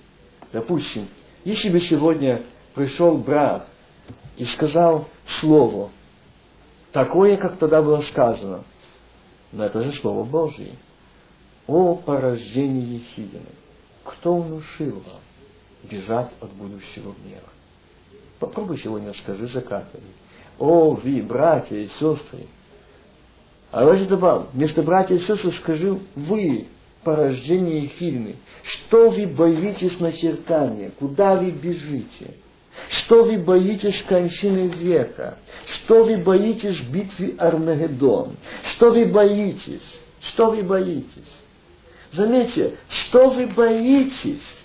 [0.52, 1.08] Допустим,
[1.44, 3.68] если бы сегодня пришел брат
[4.36, 5.90] и сказал слово,
[6.92, 8.64] такое, как тогда было сказано,
[9.52, 10.72] но это же Слово Божье,
[11.66, 13.46] о порождении Ехидины,
[14.04, 15.20] кто внушил вам
[15.90, 17.48] бежать от будущего гнева?
[18.40, 19.62] Попробуй сегодня скажи за.
[20.58, 22.46] О, вы, братья и сестры.
[23.70, 26.66] А давайте добавим, вместо братья и сестры скажи вы,
[27.04, 28.36] порождение Ехидны.
[28.62, 30.90] Что вы боитесь начертания?
[30.98, 32.34] Куда вы бежите?
[32.88, 35.36] Что вы боитесь кончины века?
[35.66, 38.36] Что вы боитесь битвы Армагеддон?
[38.64, 40.00] Что вы боитесь?
[40.22, 41.30] Что вы боитесь?
[42.12, 44.59] Заметьте, что вы боитесь?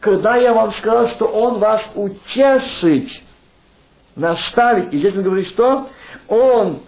[0.00, 3.10] Когда я вам сказал, что Он вас утешит,
[4.14, 5.88] наставит, и здесь он говорит, что
[6.28, 6.80] Он,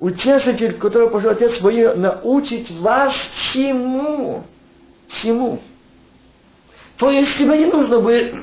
[0.00, 4.44] утешитель, который пошел Отец свой, научит вас всему.
[5.08, 5.60] Всему.
[6.96, 8.34] То есть тебе не нужно будет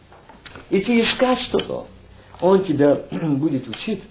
[0.70, 1.86] идти искать что-то.
[2.40, 4.02] Он тебя будет учить,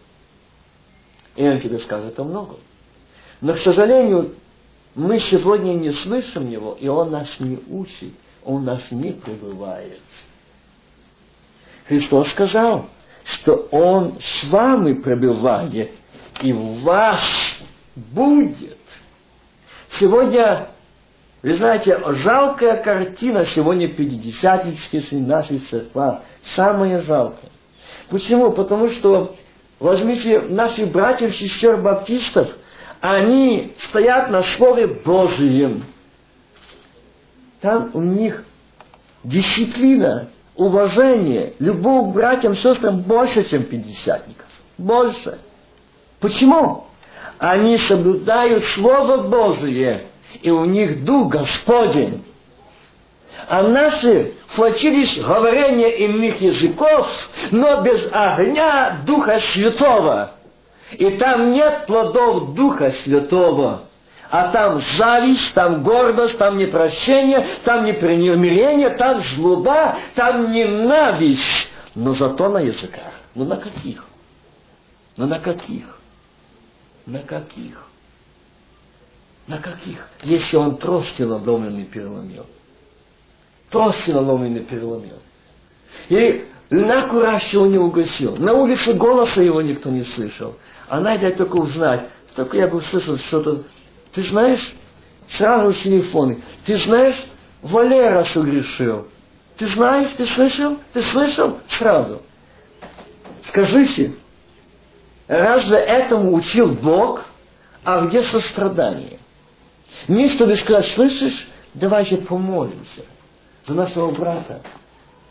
[1.36, 2.58] и он тебе скажет о многом.
[3.42, 4.36] Но, к сожалению,
[4.96, 10.02] мы сегодня не слышим его, и он нас не учит, он нас не пребывает.
[11.88, 12.88] Христос сказал,
[13.24, 15.92] что он с вами пребывает,
[16.42, 17.20] и в вас
[17.96, 18.78] будет.
[20.00, 20.70] Сегодня
[21.44, 26.22] вы знаете, жалкая картина сегодня пятидесятнических наших церквах.
[26.44, 27.50] Самая жалкая.
[28.10, 28.52] Почему?
[28.52, 29.36] Потому что,
[29.80, 32.48] возьмите наших братьев, сестер баптистов,
[33.00, 35.86] они стоят на Слове Божьем.
[37.62, 38.44] Там у них
[39.24, 44.48] дисциплина, уважение, любовь к братьям, сестрам больше, чем пятидесятников.
[44.78, 45.40] Больше.
[46.20, 46.88] Почему?
[47.38, 50.08] Они соблюдают Слово Божие–
[50.42, 52.24] и у них дух Господень.
[53.48, 57.08] А наши флотились говорение иных языков,
[57.50, 60.32] но без огня Духа Святого.
[60.92, 63.84] И там нет плодов Духа Святого.
[64.32, 71.68] А там зависть, там гордость, там непрощение, там непримирение, там злоба, там ненависть.
[71.96, 73.12] Но зато на языках.
[73.36, 74.06] Ну на каких?
[75.18, 75.84] Ну на каких?
[77.06, 77.86] На каких?
[79.48, 80.08] На каких?
[80.24, 82.46] Если он трости надломленный переломил.
[83.70, 85.20] Трости надломленный переломил.
[86.08, 88.38] И на кураж его не угасил.
[88.38, 90.56] На улице голоса его никто не слышал.
[90.88, 92.06] А надо только узнать.
[92.34, 93.66] Только я бы услышал что-то.
[94.14, 94.74] Ты знаешь,
[95.30, 96.42] сразу телефоны.
[96.66, 97.16] Ты знаешь,
[97.62, 99.08] Валера согрешил.
[99.58, 100.78] Ты знаешь, ты слышал?
[100.94, 101.60] Ты слышал?
[101.68, 102.22] Сразу.
[103.48, 104.14] Скажите,
[105.28, 107.26] разве этому учил Бог?
[107.84, 109.20] а где сострадание?
[110.08, 113.06] Не чтобы сказать, слышишь, давай же помолимся
[113.66, 114.62] за нашего брата.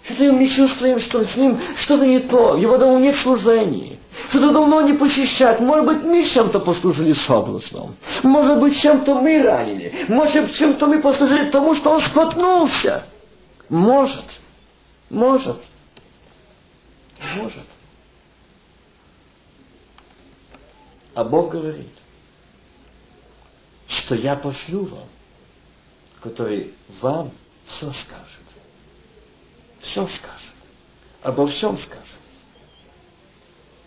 [0.05, 3.99] Что-то мы чувствуем, что с ним что-то не то, его давно нет служения.
[4.29, 5.61] Что-то давно не посещать.
[5.61, 7.97] Может быть, мы чем-то послужили соблазном.
[8.23, 10.07] Может быть, чем-то мы ранили.
[10.09, 13.07] Может, быть, чем-то мы послужили тому, что он споткнулся.
[13.69, 14.25] Может.
[15.09, 15.57] Может.
[17.37, 17.67] Может.
[21.15, 21.91] А Бог говорит,
[23.89, 25.09] что я пошлю вам,
[26.23, 27.33] который вам
[27.67, 28.27] все скажет.
[29.81, 30.41] Все скажет.
[31.23, 32.07] Обо всем скажет.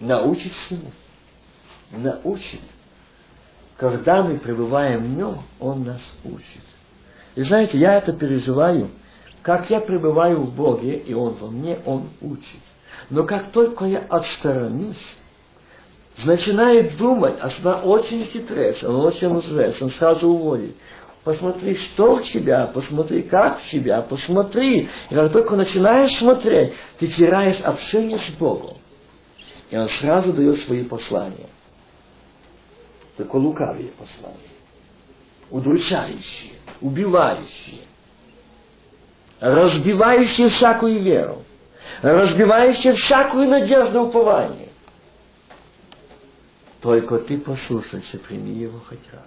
[0.03, 0.91] Научит всему.
[1.91, 2.59] Научит.
[3.77, 6.61] Когда мы пребываем в нем, он нас учит.
[7.35, 8.89] И знаете, я это переживаю.
[9.41, 12.59] Как я пребываю в Боге, и Он во мне, Он учит.
[13.09, 14.97] Но как только я отсторонюсь,
[16.25, 20.75] начинает думать, а она очень хитрец, он очень лжец, он сразу уводит.
[21.23, 24.89] Посмотри, что в тебя, посмотри, как в тебя, посмотри.
[25.09, 28.77] И как только начинаешь смотреть, ты теряешь общение с Богом.
[29.73, 31.49] И он сразу дает свои послания.
[33.17, 34.37] Только лукавые послания.
[35.49, 37.81] Удручающие, убивающие,
[39.39, 41.43] разбивающие всякую веру,
[42.03, 44.69] разбивающие всякую надежду упование.
[46.79, 49.25] Только ты послушайся, прими его хоть раз.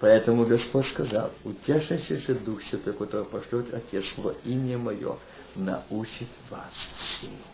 [0.00, 5.18] Поэтому Господь сказал, утешащий же Дух Святой, который пошлет Отец во имя Мое,
[5.56, 7.51] научит вас всему.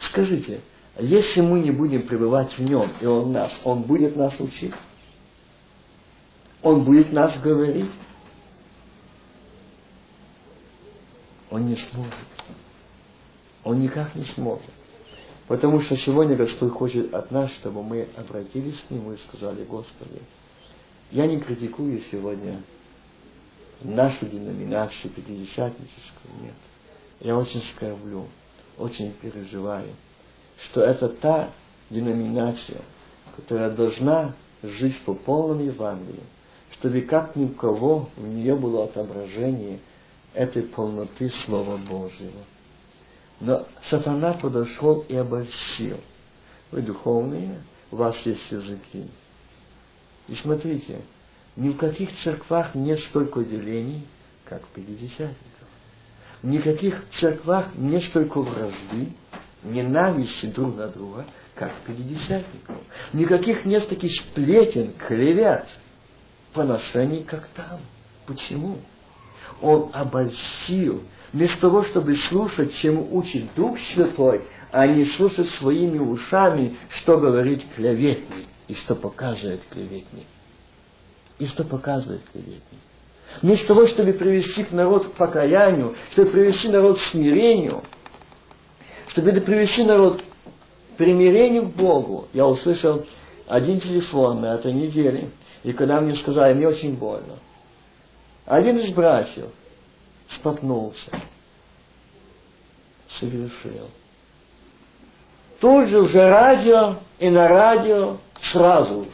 [0.00, 0.60] Скажите,
[0.98, 4.74] если мы не будем пребывать в Нем, и Он нас, Он будет нас учить?
[6.62, 7.90] Он будет нас говорить?
[11.50, 12.14] Он не сможет.
[13.64, 14.70] Он никак не сможет.
[15.46, 20.20] Потому что сегодня Господь хочет от нас, чтобы мы обратились к Нему и сказали, Господи,
[21.10, 22.62] я не критикую сегодня
[23.82, 26.54] нашу деноминацию пятидесятническую, нет.
[27.20, 28.26] Я очень скорблю,
[28.78, 29.88] очень переживаю,
[30.62, 31.50] что это та
[31.90, 32.80] деноминация,
[33.36, 36.24] которая должна жить по полному Евангелию,
[36.72, 39.78] чтобы как ни у кого в нее было отображение
[40.34, 42.44] этой полноты Слова Божьего.
[43.40, 45.98] Но сатана подошел и обольстил.
[46.70, 47.60] Вы духовные,
[47.90, 49.06] у вас есть языки.
[50.26, 51.00] И смотрите,
[51.56, 54.06] ни в каких церквах нет столько делений,
[54.44, 55.57] как в пятидесятниках.
[56.42, 59.12] Никаких церквах нет столько вражды,
[59.64, 62.76] ненависти друг на друга, как пятидесятников.
[63.12, 65.66] Никаких нет таких сплетен, клевет,
[66.52, 67.80] поношений, как там.
[68.26, 68.78] Почему?
[69.60, 76.76] Он обольстил Вместо того, чтобы слушать, чему учит Дух Святой, а не слушать своими ушами,
[76.88, 80.26] что говорит клеветник и что показывает клеветник.
[81.38, 82.80] И что показывает клеветник.
[83.42, 87.82] Вместо того, чтобы привести народ к покаянию, чтобы привести народ к смирению,
[89.08, 93.06] чтобы привести народ к примирению к Богу, я услышал
[93.46, 95.30] один телефон на этой неделе,
[95.62, 97.38] и когда мне сказали, мне очень больно.
[98.44, 99.46] Один из братьев
[100.30, 101.10] споткнулся,
[103.08, 103.88] совершил.
[105.60, 109.10] Тут же уже радио и на радио сразу же,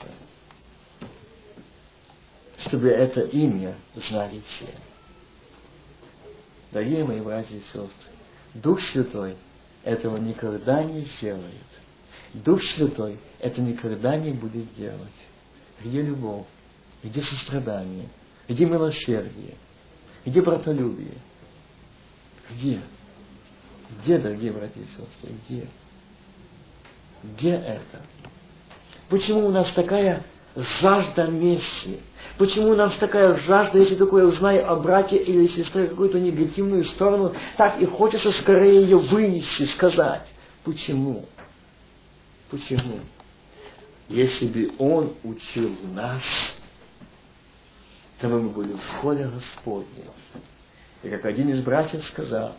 [2.66, 4.74] чтобы это имя знали все.
[6.72, 7.90] Дорогие мои братья и сестры,
[8.54, 9.36] Дух Святой
[9.82, 11.66] этого никогда не сделает.
[12.32, 14.98] Дух Святой это никогда не будет делать.
[15.82, 16.46] Где любовь?
[17.02, 18.08] Где сострадание?
[18.48, 19.56] Где милосердие?
[20.24, 21.18] Где братолюбие?
[22.50, 22.80] Где?
[23.90, 25.68] Где, дорогие братья и сестры, где?
[27.22, 28.02] Где это?
[29.08, 30.24] Почему у нас такая
[30.56, 32.00] жажда мести?
[32.38, 36.84] Почему у нас такая жажда, если только я узнаю о брате или сестре какую-то негативную
[36.84, 40.26] сторону, так и хочется скорее ее вынести, сказать.
[40.64, 41.26] Почему?
[42.50, 43.00] Почему?
[44.08, 46.22] Если бы он учил нас,
[48.20, 50.04] то мы были в школе Господней.
[51.02, 52.56] И как один из братьев сказал,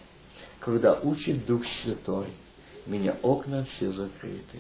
[0.60, 2.28] когда учит Дух Святой,
[2.86, 4.60] меня окна все закрыты.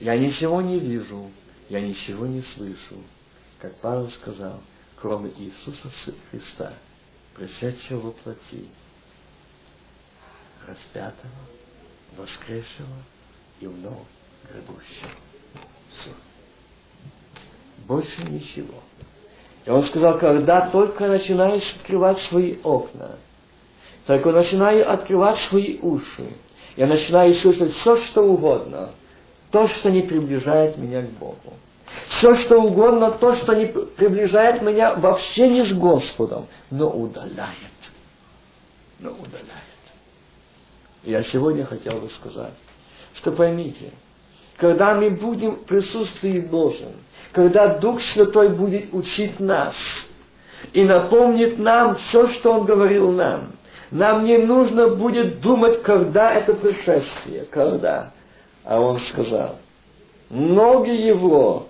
[0.00, 1.30] Я ничего не вижу,
[1.68, 2.96] я ничего не слышу.
[3.58, 4.60] Как Павел сказал,
[4.96, 5.90] кроме Иисуса
[6.30, 6.74] Христа,
[7.34, 8.68] пришедшего во плоти,
[10.66, 11.32] распятого,
[12.16, 12.96] воскресшего
[13.60, 14.06] и вновь
[14.50, 15.10] грядущего.
[16.00, 16.10] Все.
[17.86, 18.82] Больше ничего.
[19.64, 23.18] И он сказал, когда только начинаешь открывать свои окна,
[24.06, 26.32] только начинаю открывать свои уши,
[26.76, 28.92] я начинаю слышать все, что угодно,
[29.56, 31.54] то, что не приближает меня к Богу.
[32.08, 37.72] Все, что угодно, то, что не приближает меня вообще не с Господом, но удаляет.
[38.98, 39.80] Но удаляет.
[41.04, 42.52] Я сегодня хотел бы сказать,
[43.14, 43.92] что поймите,
[44.58, 46.92] когда мы будем в присутствии Божьем,
[47.32, 49.74] когда Дух Святой будет учить нас
[50.74, 53.52] и напомнит нам все, что Он говорил нам,
[53.90, 58.12] нам не нужно будет думать, когда это пришествие, когда.
[58.66, 59.56] А Он сказал,
[60.28, 61.68] ноги Его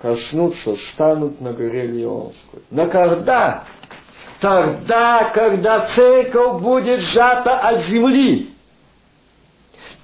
[0.00, 2.62] коснутся, станут на горе Леонской.
[2.70, 3.64] Но когда?
[4.40, 8.50] Тогда, когда церковь будет сжата от земли.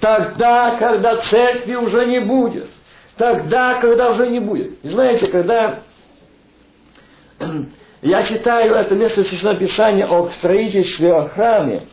[0.01, 2.69] Тогда, когда церкви уже не будет.
[3.17, 4.85] Тогда, когда уже не будет.
[4.85, 5.83] И знаете, когда
[8.03, 11.87] я читаю это место Священного Писания о строительстве, о храме,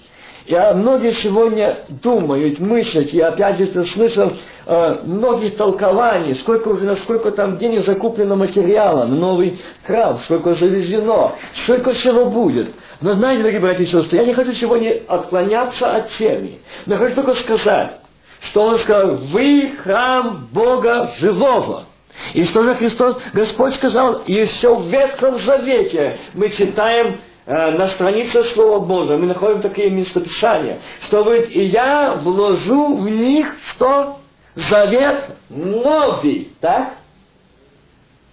[0.47, 4.33] я многие сегодня думают, мыслят, я опять же слышал
[4.65, 11.31] э, многих толкований, сколько уже, насколько там денег закуплено материала на новый храм, сколько завезено,
[11.63, 12.73] сколько всего будет.
[13.01, 17.15] Но знаете, дорогие братья и сестры, я не хочу сегодня отклоняться от темы, но хочу
[17.15, 17.93] только сказать,
[18.41, 21.85] что он сказал, вы храм Бога живого.
[22.33, 28.83] И что же Христос, Господь сказал, еще в Ветхом Завете мы читаем на странице Слова
[28.83, 34.19] Божьего, мы находим такие местописания, что говорит, и я вложу в них что?
[34.55, 36.95] Завет новый, так?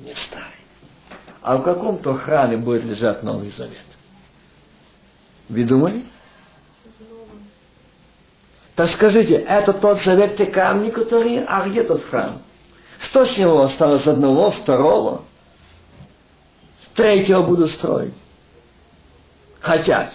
[0.00, 0.46] Не старый.
[1.42, 3.84] А в каком-то храме будет лежать Новый Завет?
[5.48, 6.04] Вы думали?
[8.76, 11.44] Так скажите, это тот завет те камни, которые...
[11.44, 12.40] А где тот храм?
[13.00, 15.22] Что с него осталось одного, второго?
[16.94, 18.14] Третьего буду строить.
[19.62, 20.12] Хотят.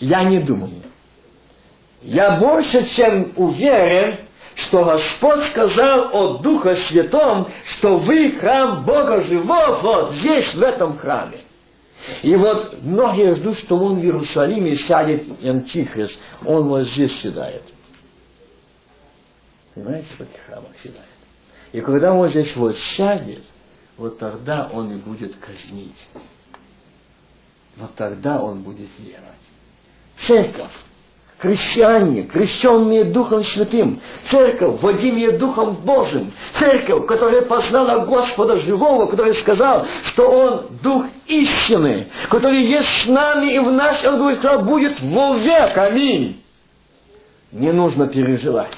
[0.00, 0.82] Я не думаю.
[2.02, 4.16] Я больше чем уверен,
[4.54, 10.98] что Господь сказал о Духа Святом, что вы храм Бога Живого вот здесь, в этом
[10.98, 11.38] храме.
[12.22, 16.18] И вот многие ждут, что он в Иерусалиме сядет Антихрист.
[16.44, 17.64] Он вот здесь седает.
[19.74, 21.04] Понимаете, в этих храмах седает.
[21.72, 23.42] И когда он здесь вот сядет,
[23.98, 26.08] вот тогда он и будет казнить.
[27.76, 29.34] Вот тогда он будет веровать.
[30.26, 30.72] Церковь
[31.38, 34.00] христиане, крещенные Духом Святым,
[34.30, 42.08] церковь, водимые Духом Божьим, церковь, которая познала Господа живого, который сказал, что Он Дух истины,
[42.28, 46.42] который есть с нами и в нас, Он говорит, что будет вовек, аминь.
[47.52, 48.76] Не нужно переживать.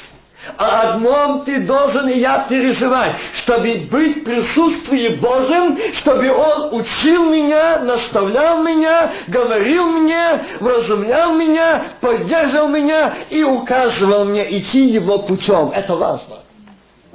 [0.57, 7.31] О одном ты должен и я переживать, чтобы быть в присутствии Божьем, чтобы Он учил
[7.31, 15.71] меня, наставлял меня, говорил мне, вразумлял меня, поддерживал меня и указывал мне идти Его путем.
[15.75, 16.37] Это важно.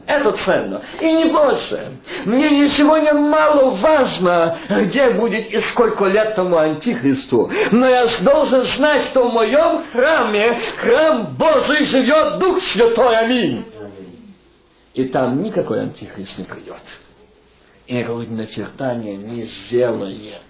[0.06, 0.82] Это ценно.
[1.00, 1.98] И не больше.
[2.26, 7.50] Мне не сегодня мало важно, где будет и сколько лет тому Антихристу.
[7.72, 13.18] Но я должен знать, что в моем храме, храм Божий, живет Дух Святой.
[13.18, 13.66] Аминь.
[14.94, 16.82] И там никакой Антихрист не придет.
[17.88, 20.42] И никакого начертания не сделает.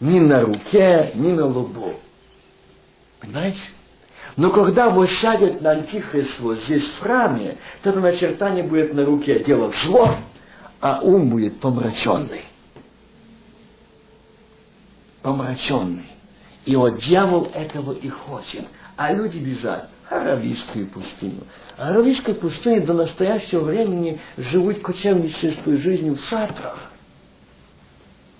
[0.00, 1.94] Ни на руке, ни на лбу.
[3.20, 3.60] Понимаете?
[4.36, 9.04] Но когда вот сядет на антихрист вот здесь в храме, то это начертание будет на
[9.04, 10.16] руке делать зло,
[10.80, 12.42] а ум будет помраченный.
[15.22, 16.06] Помраченный.
[16.64, 18.64] И вот дьявол этого и хочет.
[18.96, 21.44] А люди бежат в Аравийскую пустыню.
[21.76, 26.90] А Аравийской пустыне до настоящего времени живут кочевнической жизнью в шатрах.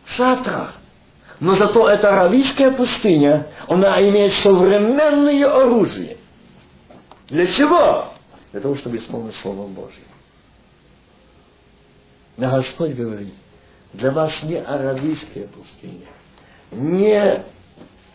[0.05, 0.74] В шатрах.
[1.43, 6.18] Но зато эта аравийская пустыня, она имеет современное оружие.
[7.28, 8.12] Для чего?
[8.53, 10.05] Для того, чтобы исполнить Слово Божье.
[12.36, 13.34] Но Господь говорит,
[13.93, 16.07] для вас не аравийская пустыня,
[16.70, 17.43] не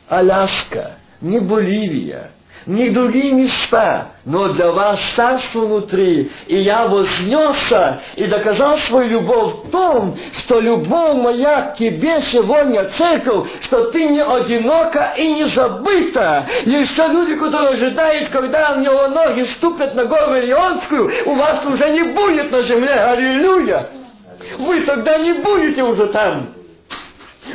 [0.07, 2.31] Аляска, не Боливия,
[2.67, 6.31] не другие места, но для вас царство внутри.
[6.47, 12.89] И я вознесся и доказал свою любовь в том, что любовь моя к тебе сегодня,
[12.97, 16.45] церковь, что ты не одинока и не забыта.
[16.65, 21.89] Еще люди, которые ожидают, когда у него ноги ступят на гору Илионскую, у вас уже
[21.89, 22.93] не будет на земле.
[22.93, 23.87] Аллилуйя!
[24.59, 26.56] Вы тогда не будете уже там.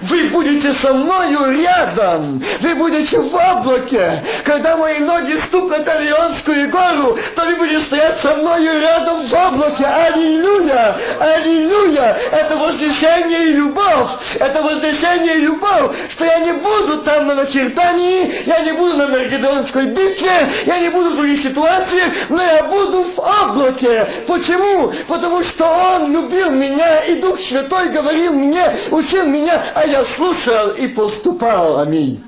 [0.03, 4.23] Вы будете со мною рядом, вы будете в облаке.
[4.45, 9.33] Когда мои ноги ступят на Леонскую гору, то вы будете стоять со мною рядом в
[9.33, 9.85] облаке.
[9.85, 10.97] Аллилуйя!
[11.21, 12.17] Аллилуйя!
[12.31, 14.11] Это вознесение и любовь.
[14.39, 19.09] Это вознесение и любовь, что я не буду там на начертании, я не буду на
[19.09, 24.09] Маргедонской битве, я не буду в других ситуациях, но я буду в облаке.
[24.27, 24.93] Почему?
[25.09, 30.71] Потому что Он любил меня, и Дух Святой говорил мне, учил меня, а я слушал
[30.77, 31.81] и поступал.
[31.81, 32.23] Аминь.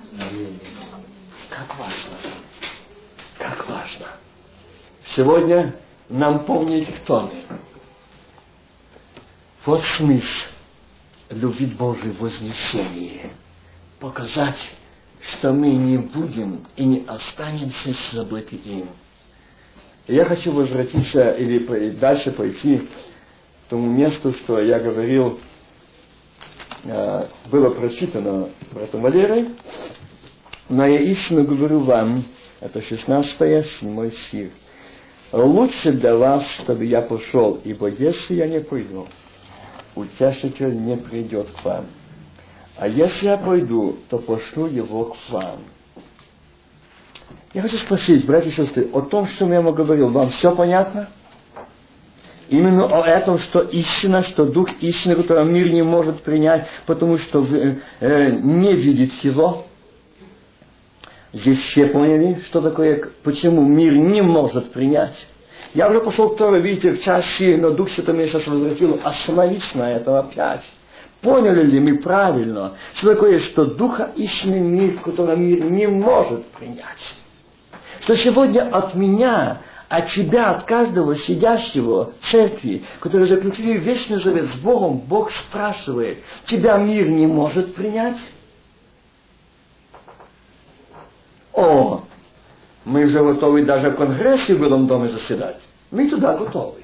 [1.49, 2.19] Как важно.
[3.39, 4.07] Как важно.
[5.15, 5.75] Сегодня
[6.09, 7.59] нам помнить, кто мы.
[9.65, 10.49] Вот смысл
[11.31, 13.31] любить Божие вознесение.
[14.01, 14.73] Показать,
[15.21, 18.89] что мы не будем и не останемся забыты им.
[20.09, 25.41] я хочу возвратиться или дальше пойти к тому месту, что я говорил,
[26.85, 29.49] было прочитано братом Валерой,
[30.69, 32.25] но я истинно говорю вам,
[32.61, 34.51] это 16 седьмой стих,
[35.33, 39.07] лучше для вас, чтобы я пошел, ибо если я не пойду,
[39.95, 41.87] утешитель не придет к вам.
[42.77, 45.61] А если я пойду, то пошлю его к вам.
[47.53, 51.09] Я хочу спросить, братья и сестры, о том, что я ему говорил, вам все понятно?
[52.49, 57.47] Именно о этом, что истина, что Дух истины, которого мир не может принять, потому что
[58.01, 59.67] э, не видит его.
[61.33, 65.27] Здесь все поняли, что такое, почему мир не может принять.
[65.75, 69.01] Я уже пошел к видите, в чаще, но Дух Святой меня сейчас возвратил.
[69.03, 70.63] Остановись на этом опять.
[71.21, 77.15] Поняли ли мы правильно, что такое, что Духа истинный мир, который мир не может принять?
[78.03, 79.63] Что сегодня от меня,
[79.97, 86.19] от тебя, от каждого сидящего в церкви, которые заключили вечный завет с Богом, Бог спрашивает,
[86.47, 88.19] тебя мир не может принять?
[91.53, 92.03] О,
[92.85, 95.61] мы уже готовы даже в Конгрессе в Белом доме заседать.
[95.91, 96.83] Мы туда готовы.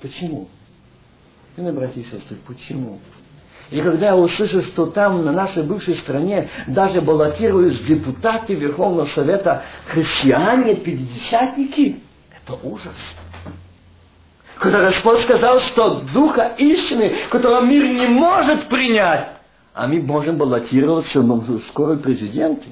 [0.00, 0.48] Почему?
[1.56, 2.98] И братья и сестры, почему?
[3.70, 9.62] И когда я услышал, что там, на нашей бывшей стране, даже баллотируют депутаты Верховного Совета
[9.86, 12.00] христиане, пятидесятники,
[12.44, 12.96] это ужас.
[14.58, 19.28] Когда Господь сказал, что Духа истины, которого мир не может принять,
[19.74, 21.26] а мы можем баллотироваться в
[21.60, 22.68] скоро президенты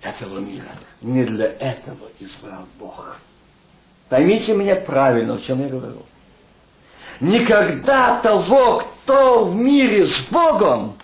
[0.00, 0.70] этого мира.
[1.02, 3.18] Не для этого избрал Бог.
[4.08, 6.02] Поймите меня правильно, о чем я говорю.
[7.20, 10.96] Никогда того, кто в мире с Богом,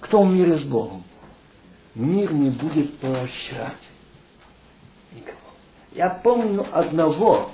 [0.00, 1.02] кто в мире с Богом,
[1.94, 3.74] мир не будет никого.
[5.96, 7.50] Я помню одного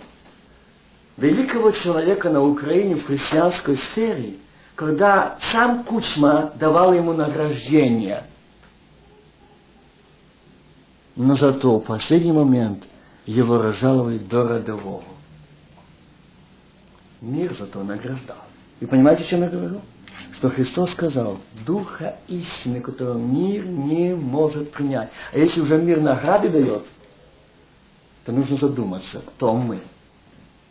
[1.16, 4.34] великого человека на Украине в христианской сфере,
[4.74, 8.24] когда сам Кучма давал ему награждение–
[11.16, 12.84] но зато в последний момент
[13.26, 15.04] его разжаловали до родового.
[17.20, 18.38] Мир зато награждал.
[18.80, 19.80] И понимаете, о чем я говорю?
[20.32, 25.10] Что Христос сказал, Духа истины, которого мир не может принять.
[25.32, 26.84] А если уже мир награды дает,
[28.24, 29.80] то нужно задуматься, кто мы.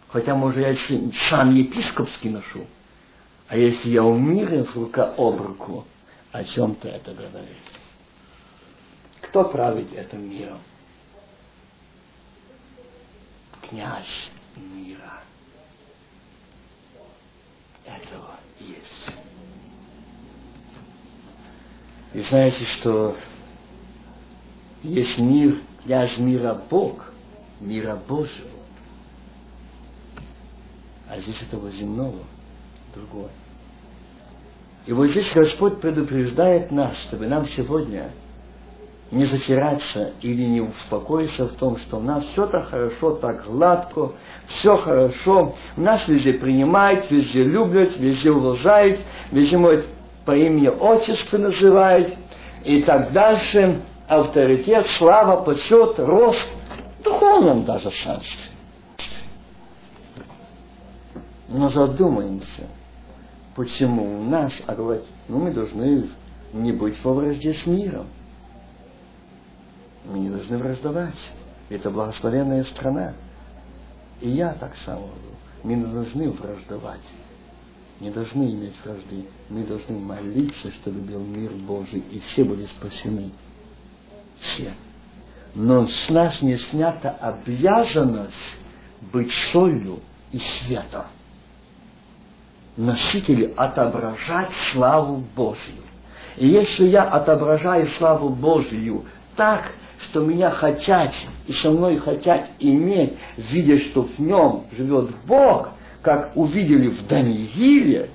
[0.08, 0.76] Хотя, может, я
[1.30, 2.66] сам епископский ношу.
[3.48, 5.86] А если я в мире рука об руку,
[6.32, 7.58] о чем-то это говорит.
[9.22, 10.60] Кто правит этим миром?
[13.70, 15.24] Князь мира.
[17.86, 19.18] Этого есть.
[22.14, 23.18] И знаете, что
[24.84, 27.11] есть мир, князь мира Бог,
[27.62, 28.50] мира Божьего.
[31.10, 32.20] А здесь этого земного
[32.94, 33.30] другое.
[34.86, 38.12] И вот здесь Господь предупреждает нас, чтобы нам сегодня
[39.12, 44.14] не затираться или не успокоиться в том, что у нас все так хорошо, так гладко,
[44.48, 49.02] все хорошо, нас везде принимают, везде любят, везде уважают,
[49.32, 49.84] везде мой
[50.26, 52.16] по имени отчеству называют,
[52.64, 56.50] и так дальше, авторитет, слава, почет, рост,
[57.02, 58.52] духовном даже царстве.
[61.48, 62.68] Но задумаемся,
[63.56, 66.10] почему у нас, а говорить, ну мы должны
[66.54, 68.08] не быть во вражде с миром.
[70.06, 71.32] Мы не должны враждовать.
[71.70, 73.14] Это благословенная страна.
[74.20, 75.10] И я так само.
[75.64, 77.00] Мы не должны враждовать.
[78.00, 79.26] Не должны иметь вражды.
[79.50, 83.32] Мы должны молиться, чтобы был мир Божий, и все были спасены.
[84.40, 84.74] Все.
[85.54, 88.34] Но с нас не снята обязанность
[89.12, 90.00] быть солью
[90.32, 91.04] и светом.
[92.78, 95.84] носители отображать славу Божью.
[96.38, 99.04] И если я отображаю славу Божью
[99.36, 101.14] так, что меня хотят
[101.48, 105.70] и со мной хотят иметь, видя, что в нем живет Бог,
[106.02, 108.10] как увидели в Данииле,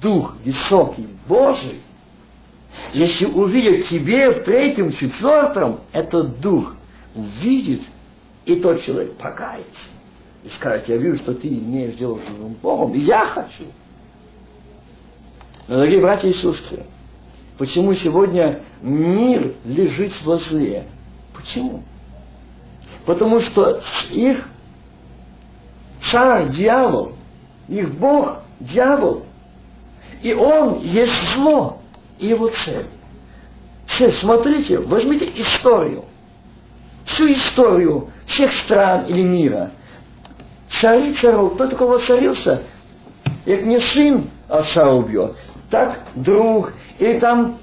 [0.00, 1.80] Дух высокий Божий,
[2.92, 6.74] если увидят тебе в третьем, четвертом, этот Дух
[7.14, 7.82] увидит,
[8.44, 9.90] и тот человек покается.
[10.44, 13.64] И скажет, я вижу, что ты имеешь дело с живым Богом, и я хочу.
[15.68, 16.84] Но, дорогие братья и сестры,
[17.58, 20.88] почему сегодня мир лежит во зле?
[21.34, 21.82] Почему?
[23.06, 24.48] Потому что их
[26.10, 27.12] царь, дьявол,
[27.68, 29.24] их Бог, дьявол,
[30.22, 31.80] и он есть зло,
[32.18, 32.86] и его цель.
[33.86, 36.04] Цель, смотрите, возьмите историю,
[37.04, 39.70] всю историю всех стран или мира.
[40.68, 42.62] Цари царов, кто такого царился,
[43.44, 45.36] как не сын отца убьет,
[45.70, 47.58] так друг, или там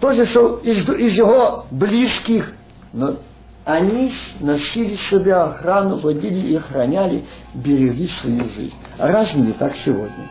[0.00, 2.52] тоже что из, из его близких,
[2.92, 3.16] но
[3.64, 7.24] они носили себе охрану, водили и охраняли,
[7.54, 8.74] берегли свою жизнь.
[8.98, 10.28] А разве не так сегодня?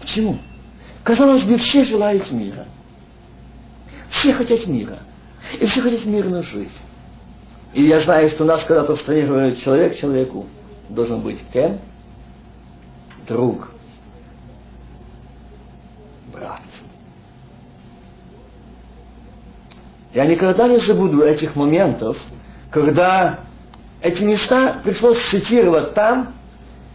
[0.00, 0.38] Почему?
[1.02, 2.66] Казалось бы, все желают мира.
[4.10, 4.98] Все хотят мира.
[5.60, 6.72] И все хотят мирно жить.
[7.74, 10.46] И я знаю, что у нас когда-то в стране говорят, человек человеку
[10.88, 11.80] должен быть кем?
[13.26, 13.68] Друг.
[16.32, 16.60] Брат.
[20.12, 22.16] Я никогда не забуду этих моментов,
[22.70, 23.40] когда
[24.00, 26.32] эти места пришлось цитировать там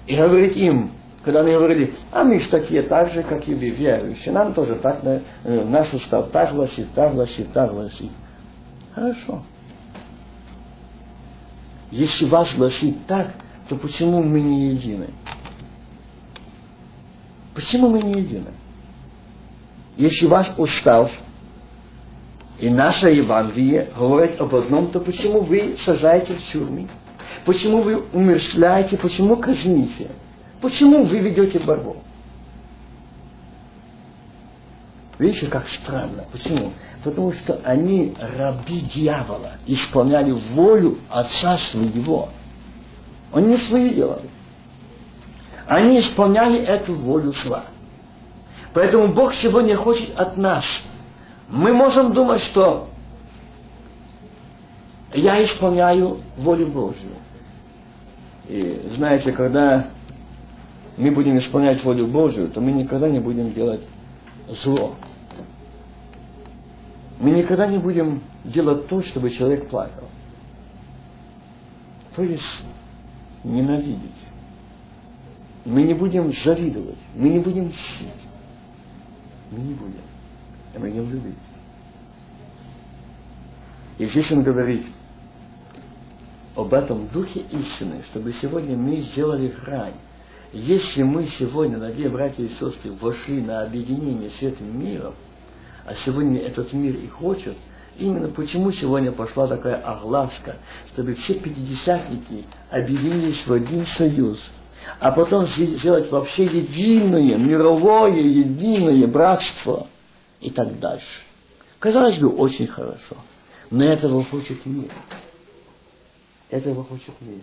[0.07, 0.91] и говорить им,
[1.25, 4.75] когда они говорили, а мы же такие так же, как и вы, верующие, нам тоже
[4.75, 8.11] так, э, наш устав так гласит, так гласит, так гласит.
[8.95, 9.43] Хорошо.
[11.91, 13.33] Если вас гласит так,
[13.67, 15.07] то почему мы не едины?
[17.53, 18.51] Почему мы не едины?
[19.97, 21.11] Если ваш устав
[22.59, 26.87] и наше Евангелие говорит об одном, то почему вы сажаете в тюрьмы?
[27.45, 28.97] Почему вы умерщвляете?
[28.97, 30.09] Почему казните?
[30.61, 31.97] Почему вы ведете борьбу?
[35.19, 36.25] Видите, как странно.
[36.31, 36.71] Почему?
[37.03, 42.29] Потому что они раби дьявола, исполняли волю Отца своего.
[43.33, 44.29] Они не свои делали.
[45.67, 47.65] Они исполняли эту волю зла.
[48.73, 50.65] Поэтому Бог сегодня хочет от нас.
[51.49, 52.87] Мы можем думать, что
[55.13, 57.11] я исполняю волю Божью.
[58.47, 59.87] И знаете, когда
[60.97, 63.81] мы будем исполнять волю Божию, то мы никогда не будем делать
[64.47, 64.95] зло.
[67.19, 70.07] Мы никогда не будем делать то, чтобы человек плакал.
[72.15, 72.63] То есть
[73.43, 73.99] ненавидеть.
[75.65, 76.97] Мы не будем завидовать.
[77.15, 78.09] Мы не будем мстить.
[79.51, 80.01] Мы не будем.
[80.73, 81.35] Мы будем любить.
[83.97, 84.85] И здесь он говорит
[86.55, 89.93] об этом духе истины, чтобы сегодня мы сделали грань
[90.51, 95.13] если мы сегодня, дорогие братья и сестры, вошли на объединение с этим миром,
[95.89, 97.57] а сегодня этот мир и хочет,
[97.97, 100.57] именно почему сегодня пошла такая огласка,
[100.93, 104.39] чтобы все пятидесятники объединились в один союз,
[104.99, 109.87] а потом сделать вообще единое, мировое, единое братство
[110.39, 111.23] и так дальше.
[111.79, 113.15] Казалось бы, очень хорошо.
[113.71, 114.91] Но этого хочет мир.
[116.51, 117.41] Этого хочет мир.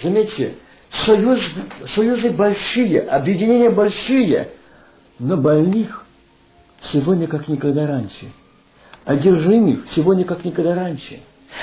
[0.00, 0.54] Заметьте,
[0.88, 1.40] союз,
[1.86, 4.52] союзы большие, объединения большие,
[5.18, 6.05] но больных
[6.80, 8.30] сегодня как никогда раньше.
[9.04, 11.20] Одержимых сегодня как никогда раньше.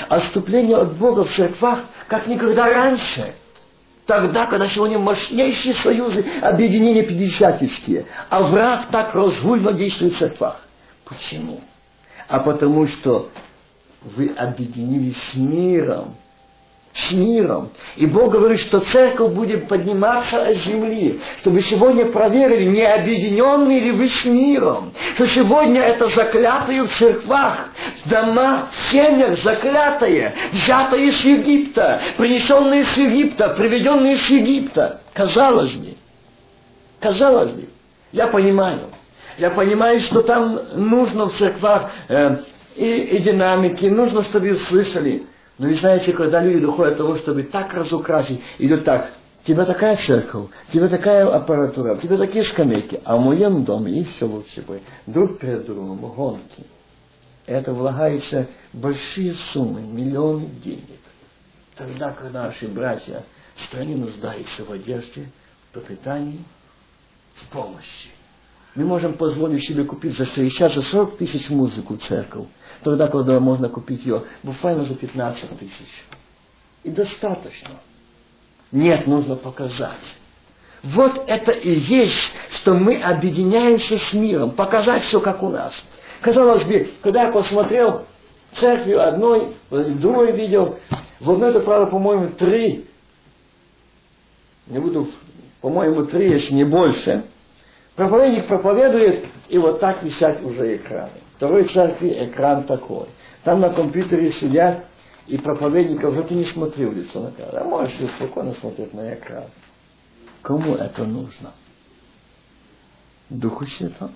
[0.08, 3.34] Отступление от Бога в церквах как никогда раньше.
[4.06, 10.60] Тогда, когда сегодня мощнейшие союзы, объединения пятидесятнические, а враг так разгульно действует в церквах.
[11.04, 11.60] Почему?
[12.28, 13.30] А потому что
[14.02, 16.16] вы объединились с миром,
[16.94, 17.70] с миром.
[17.96, 23.90] И Бог говорит, что церковь будет подниматься от земли, чтобы сегодня проверили, не объединенные ли
[23.90, 27.70] вы с миром, что сегодня это заклятые в церквах,
[28.04, 35.00] в домах, в семьях заклятые, взятые из Египта, принесенные из Египта, приведенные из Египта.
[35.12, 35.96] Казалось бы,
[37.00, 37.68] казалось бы,
[38.12, 38.90] я понимаю,
[39.38, 42.36] я понимаю, что там нужно в церквах э,
[42.76, 45.24] и, и динамики, нужно, чтобы услышали.
[45.58, 49.64] Но вы знаете, когда люди доходят до того, чтобы так разукрасить, идут так, у тебя
[49.64, 54.24] такая церковь, у тебя такая аппаратура, у тебя такие скамейки, а в моем доме еще
[54.24, 54.80] лучше бы.
[55.06, 56.64] Друг перед другом, гонки.
[57.46, 61.00] Это влагается большие суммы, миллионы денег.
[61.76, 63.22] Тогда, когда наши братья
[63.54, 65.28] в стране нуждаются в одежде,
[65.68, 66.42] в пропитании,
[67.34, 68.08] в помощи.
[68.74, 72.46] Мы можем позволить себе купить за 60, за 40 тысяч музыку церковь,
[72.84, 76.04] тогда, когда можно купить ее буквально за 15 тысяч.
[76.84, 77.70] И достаточно.
[78.70, 79.98] Нет, нужно показать.
[80.82, 85.72] Вот это и есть, что мы объединяемся с миром, показать все, как у нас.
[86.20, 88.04] Казалось бы, когда я посмотрел
[88.52, 90.78] церкви одной, другой видел,
[91.20, 92.86] в одной, это, правда, по-моему, три,
[94.66, 95.08] не буду,
[95.62, 97.24] по-моему, три, если не больше,
[97.96, 101.23] проповедник проповедует, и вот так висят уже экраны.
[101.36, 103.08] Второй церкви экран такой.
[103.42, 104.84] Там на компьютере сидят,
[105.26, 107.50] и проповедника уже ты не смотри в лицо на экран.
[107.56, 109.44] А можешь спокойно смотреть на экран.
[110.42, 111.52] Кому это нужно?
[113.30, 114.12] Духу Святому?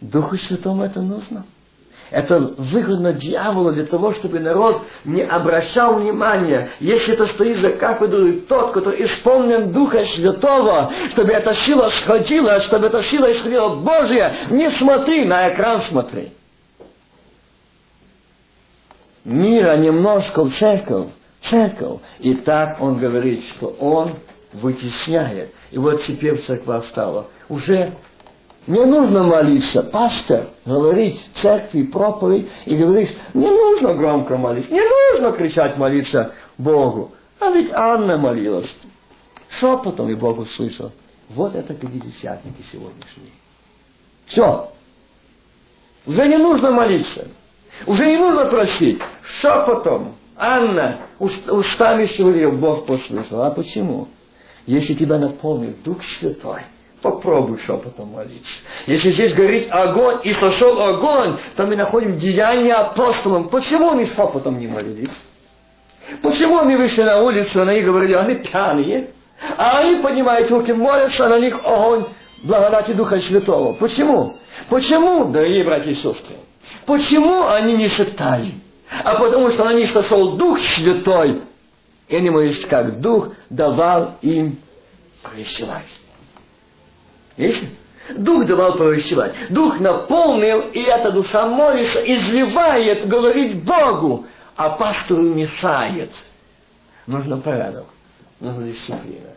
[0.00, 1.44] Духу Святому это нужно?
[2.10, 8.40] Это выгодно дьяволу для того, чтобы народ не обращал внимания, если это стоит за кафедрой
[8.40, 14.70] тот, который исполнен Духа Святого, чтобы эта сила сходила, чтобы эта сила исходила Божья, не
[14.70, 16.32] смотри, на экран смотри.
[19.24, 21.08] Мира немножко в церковь,
[21.42, 22.00] церковь.
[22.18, 24.16] И так он говорит, что он
[24.52, 25.54] вытесняет.
[25.70, 27.28] И вот теперь церковь стала.
[27.48, 27.92] Уже
[28.66, 29.82] не нужно молиться.
[29.82, 36.32] Пастор говорит в церкви проповедь и говорит, не нужно громко молиться, не нужно кричать молиться
[36.58, 37.12] Богу.
[37.40, 38.74] А ведь Анна молилась.
[39.48, 40.92] Шепотом и Бог услышал.
[41.30, 43.32] Вот это пятидесятники сегодняшние.
[44.26, 44.70] Все.
[46.06, 47.28] Уже не нужно молиться.
[47.86, 49.00] Уже не нужно просить.
[49.22, 50.16] Шепотом.
[50.36, 53.42] Анна устами сегодня Бог послышал.
[53.42, 54.08] А почему?
[54.66, 56.62] Если тебя наполнит Дух Святой,
[57.02, 58.62] попробуй шепотом молиться.
[58.86, 63.48] Если здесь горит огонь и сошел огонь, то мы находим деяния апостолам.
[63.48, 65.10] Почему они шепотом не молились?
[66.22, 69.10] Почему они вышли на улицу, они говорили, они пьяные,
[69.56, 72.06] а они поднимают руки, молятся, на них огонь
[72.42, 73.74] благодати Духа Святого.
[73.74, 74.36] Почему?
[74.68, 76.36] Почему, дорогие братья и сестры?
[76.86, 78.54] Почему они не шептали?
[79.04, 81.42] А потому что на них сошел Дух Святой,
[82.08, 84.58] и они молились, как Дух давал им
[85.22, 85.86] провещевать.
[87.36, 87.70] Видите?
[88.16, 89.34] Дух давал провещевать.
[89.50, 94.26] Дух наполнил, и эта душа молится, изливает, говорит Богу,
[94.56, 96.10] а пастору мешает.
[97.06, 97.86] Нужно порядок,
[98.40, 99.30] нужна дисциплина,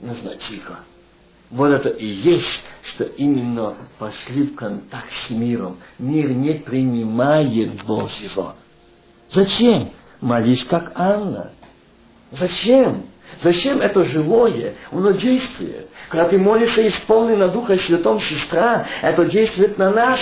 [0.00, 0.80] нужно тихо.
[1.50, 5.78] Вот это и есть, что именно пошли в контакт с миром.
[5.98, 8.56] Мир не принимает Божьего.
[9.30, 9.90] Зачем?
[10.20, 11.52] Молись, как Анна.
[12.32, 13.04] Зачем?
[13.42, 14.74] Зачем это живое?
[14.90, 15.88] Оно действует.
[16.08, 20.20] Когда ты молишься исполненно Духа Святом, сестра, это действует на нас.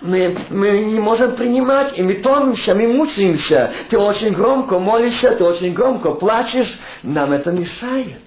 [0.00, 3.70] Мы, мы не можем принимать, и мы тонемся, мы мучаемся.
[3.88, 8.20] Ты очень громко молишься, ты очень громко плачешь, нам это мешает.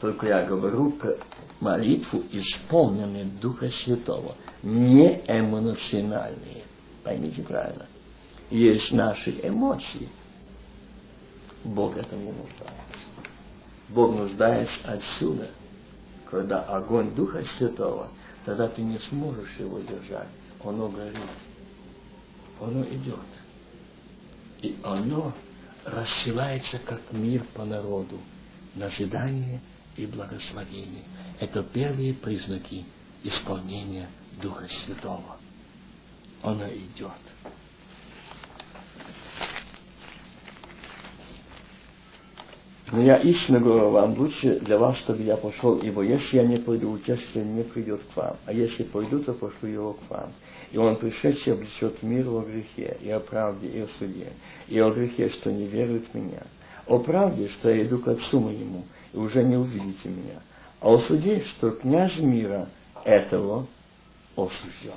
[0.00, 0.94] Только я говорю
[1.60, 4.34] молитву, исполненную Духа Святого,
[4.64, 6.64] не эмоциональные.
[7.04, 7.86] Поймите правильно.
[8.50, 10.08] Есть наши эмоции–
[11.64, 12.74] Бог это не нуждается.
[13.88, 15.50] Бог нуждается отсюда.
[16.30, 18.08] Когда огонь Духа Святого,
[18.44, 20.28] тогда ты не сможешь его держать.
[20.62, 21.18] Оно горит.
[22.60, 23.18] Оно идет.
[24.62, 25.32] И оно
[25.84, 28.18] рассылается как мир по народу.
[28.74, 29.60] Назидание
[29.96, 31.04] и благословение.
[31.38, 32.84] Это первые признаки
[33.22, 34.08] исполнения
[34.42, 35.38] Духа Святого.
[36.42, 37.12] Оно идет.
[42.92, 46.58] Но я истинно говорю вам, лучше для вас, чтобы я пошел, ибо если я не
[46.58, 50.32] пойду, утешитель не придет к вам, а если пойду, то пошлю его к вам.
[50.70, 54.32] И он пришедший облечет мир во грехе, и о правде, и о суде,
[54.68, 56.42] и о грехе, что не верует в меня,
[56.86, 60.42] о правде, что я иду к отцу моему, и уже не увидите меня,
[60.80, 62.68] а о суде, что князь мира
[63.04, 63.66] этого
[64.36, 64.92] осужден.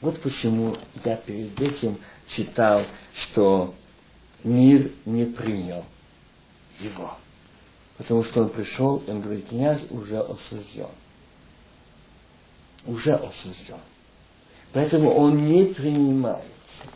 [0.00, 2.82] Вот почему я перед этим читал,
[3.14, 3.74] что
[4.42, 5.84] мир не принял
[6.80, 7.16] его.
[7.98, 10.88] Потому что он пришел, и он говорит, князь уже осужден.
[12.86, 13.80] Уже осужден.
[14.72, 16.46] Поэтому он не принимает.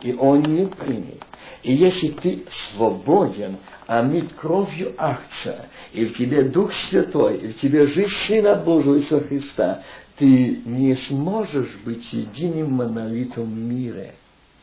[0.00, 1.22] И он не примет.
[1.62, 7.60] И если ты свободен, а мы кровью акция, и в тебе Дух Святой, и в
[7.60, 9.82] тебе жизнь Сына Божьего Иисуса Христа,
[10.16, 14.14] ты не сможешь быть единым монолитом в мире.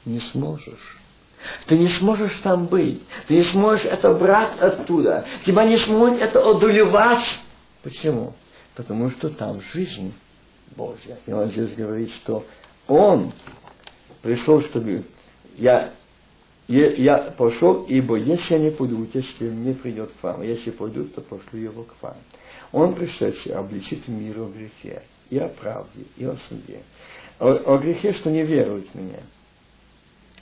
[0.05, 0.97] Не сможешь.
[1.67, 3.01] Ты не сможешь там быть.
[3.27, 5.25] Ты не сможешь это брать оттуда.
[5.45, 7.39] Тебя не сможет это одолевать.
[7.81, 8.33] Почему?
[8.75, 10.13] Потому что там жизнь
[10.75, 11.17] Божья.
[11.25, 12.45] И он здесь говорит, что
[12.87, 13.33] он
[14.21, 15.05] пришел, чтобы
[15.57, 15.93] я
[16.67, 21.21] я пошел, ибо если я не пойду, если не придет к вам, если пойду, то
[21.21, 22.15] пошлю его к вам.
[22.71, 26.83] Он, пришедший, обличит мир о грехе, и о правде, и о суде.
[27.39, 29.19] О, о грехе, что не верует в меня.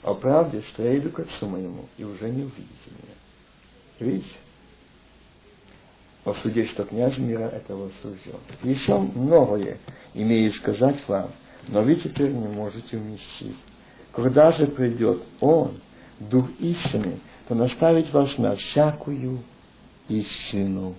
[0.02, 3.14] О правде, что я иду к отцу моему, и уже не увидите меня.
[4.00, 4.36] Видите?
[6.24, 8.40] О суде, что князь мира этого осужден.
[8.62, 9.78] Еще многое
[10.14, 11.30] имею сказать вам,
[11.68, 13.56] но вы теперь не можете уместить.
[14.12, 15.80] Когда же придет Он,
[16.30, 19.40] Дух истины, то наставить вас на всякую
[20.08, 20.94] истину.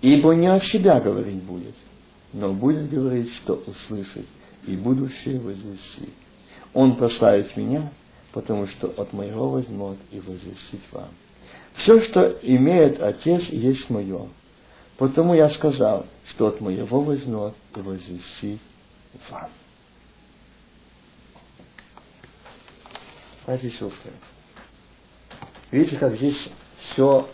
[0.00, 1.74] Ибо не от себя говорить будет,
[2.32, 4.26] но будет говорить, что услышит,
[4.66, 6.12] и будущее возвестит.
[6.74, 7.90] Он прославит меня,
[8.32, 11.08] потому что от моего возьмет и возвестит вам.
[11.74, 14.28] Все, что имеет Отец, есть мое.
[14.98, 18.60] Потому я сказал, что от моего возьмет и возвестит
[19.30, 19.50] вам.
[23.46, 23.72] Братья и
[25.70, 26.48] видите, как здесь
[26.78, 27.28] все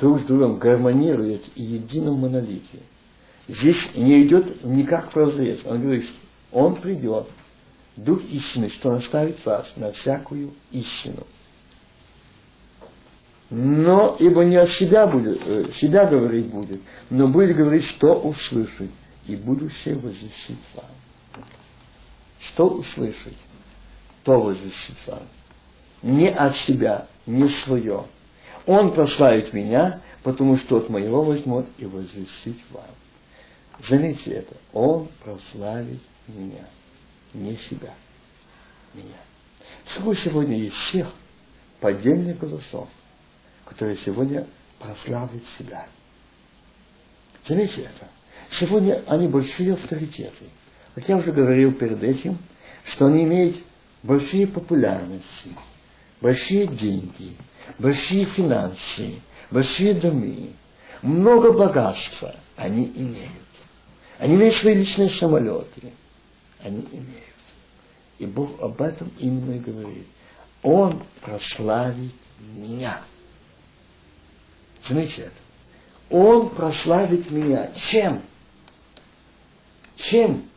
[0.00, 2.80] друг с другом гармонирует и едином монолите.
[3.46, 5.60] Здесь не идет никак прозрец.
[5.64, 6.10] Он говорит,
[6.52, 7.28] он придет,
[7.98, 11.26] Дух истины, что наставит вас на всякую истину.
[13.50, 16.80] Но, ибо не от себя, будет, э, себя говорить будет,
[17.10, 18.90] но будет говорить, что услышит,
[19.26, 21.44] и будущее возвестит вам.
[22.40, 23.36] Что услышать?
[24.28, 25.22] то возвестит вам.
[26.02, 28.04] Не от себя, не свое.
[28.66, 32.90] Он прославит меня, потому что от моего возьмет и возвестит вам.
[33.88, 34.54] Заметьте это.
[34.74, 36.68] Он прославит меня,
[37.34, 37.94] не себя,
[38.94, 39.16] меня.
[39.94, 41.08] Сколько сегодня есть всех
[41.80, 42.88] поддельных голосов,
[43.64, 44.46] которые сегодня
[44.78, 45.86] прославят себя.
[47.46, 48.08] Заметьте это.
[48.50, 50.46] Сегодня они большие авторитеты.
[50.94, 52.38] Как я уже говорил перед этим,
[52.84, 53.58] что они имеют
[54.02, 55.50] большие популярности,
[56.20, 57.36] большие деньги,
[57.78, 59.20] большие финансы,
[59.50, 60.48] большие дома,
[61.02, 63.32] много богатства они имеют.
[64.18, 65.92] Они имеют свои личные самолеты.
[66.62, 67.24] Они имеют.
[68.18, 70.06] И Бог об этом именно и говорит.
[70.62, 73.00] Он прославит меня.
[74.88, 75.32] Заметьте это.
[76.10, 77.70] Он прославит меня.
[77.76, 78.22] Чем?
[79.96, 80.48] Чем?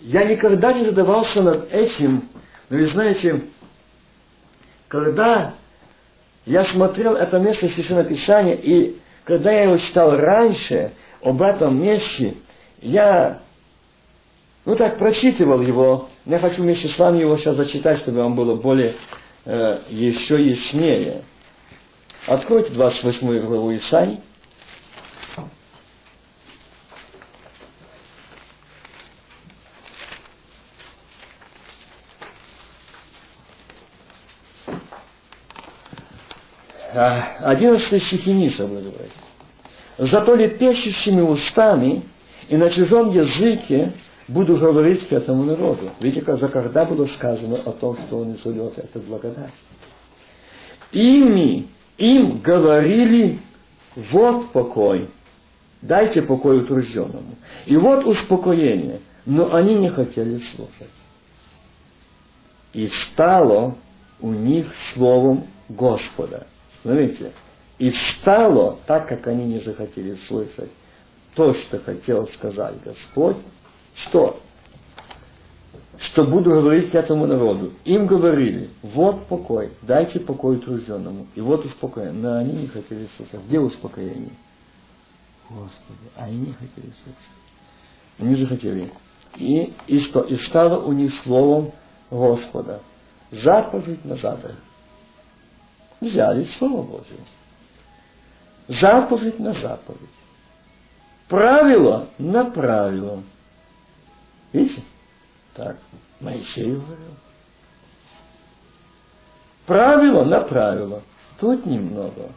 [0.00, 2.28] Я никогда не задавался над этим,
[2.70, 3.42] но вы знаете,
[4.86, 5.54] когда
[6.46, 12.36] я смотрел это место Священного Писания, и когда я его читал раньше, об этом месте,
[12.80, 13.40] я,
[14.68, 16.10] ну так, прочитывал его.
[16.26, 18.96] Я хочу вместе с вами его сейчас зачитать, чтобы вам было более,
[19.46, 21.22] э, еще яснее.
[22.26, 24.20] Откройте 28 главу Исаии.
[37.40, 39.12] Одиннадцатый стихи Ниса будет говорить.
[39.96, 42.02] Зато лепещущими устами
[42.50, 43.94] и на чужом языке
[44.28, 45.90] буду говорить к этому народу.
[46.00, 49.52] Видите, когда было сказано о том, что он изольет эту благодать.
[50.92, 53.40] Ими, им говорили,
[53.96, 55.08] вот покой,
[55.82, 57.36] дайте покой утружденному.
[57.66, 60.90] И вот успокоение, но они не хотели слушать.
[62.72, 63.74] И стало
[64.20, 66.46] у них словом Господа–
[66.82, 67.32] Смотрите,
[67.78, 70.70] и встало, так как они не захотели слышать
[71.34, 73.36] то, что хотел сказать Господь,
[73.98, 74.40] что?
[75.98, 77.72] Что буду говорить этому народу.
[77.84, 81.26] Им говорили, вот покой, дайте покой утружденному.
[81.34, 82.14] И вот успокоение.
[82.14, 83.40] Но они не хотели слышать.
[83.46, 84.30] Где успокоение?
[85.50, 87.28] Господи, они не хотели слышать.
[88.18, 88.92] Они захотели.
[89.36, 90.22] И, и что?
[90.22, 91.72] И стало у них словом
[92.10, 92.80] Господа.
[93.30, 94.56] Заповедь на заповедь
[96.00, 97.20] взяли Слово Божие.
[98.68, 100.00] Заповедь на заповедь.
[101.28, 103.22] Правило на правило.
[104.52, 104.82] Видите?
[105.54, 105.78] Так,
[106.20, 107.14] Моисей говорил.
[109.66, 111.02] Правило на правило.
[111.38, 112.32] Тут немного,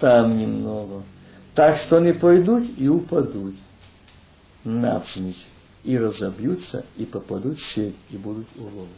[0.00, 1.04] там немного.
[1.54, 3.54] Так что они пойдут и упадут
[4.64, 5.46] навзничь,
[5.84, 8.88] и разобьются, и попадут в сеть, и будут уловлены.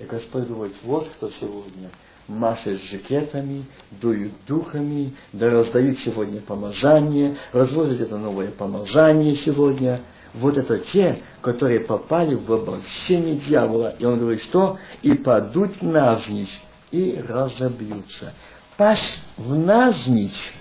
[0.00, 1.90] Господь говорит, вот кто сегодня
[2.26, 10.00] машет жакетами, дуют духами, да раздают сегодня помазание, развозят это новое помазание сегодня.
[10.34, 13.94] Вот это те, которые попали в обольщение дьявола.
[13.98, 14.78] И он говорит, что?
[15.02, 16.60] И падут навзничь,
[16.90, 18.32] и разобьются.
[18.76, 20.54] Пасть в навзничь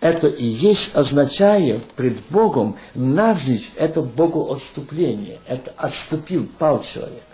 [0.00, 7.24] это и есть означает пред Богом навзничь, это Богу отступление, это отступил, пал человек.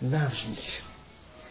[0.00, 0.82] Навзничь.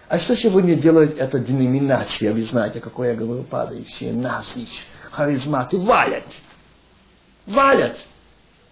[0.10, 2.32] А что сегодня делает эта деноминация?
[2.32, 6.26] Вы знаете, какое я говорю, падающие навзничь, харизматы валят.
[7.48, 7.96] Валят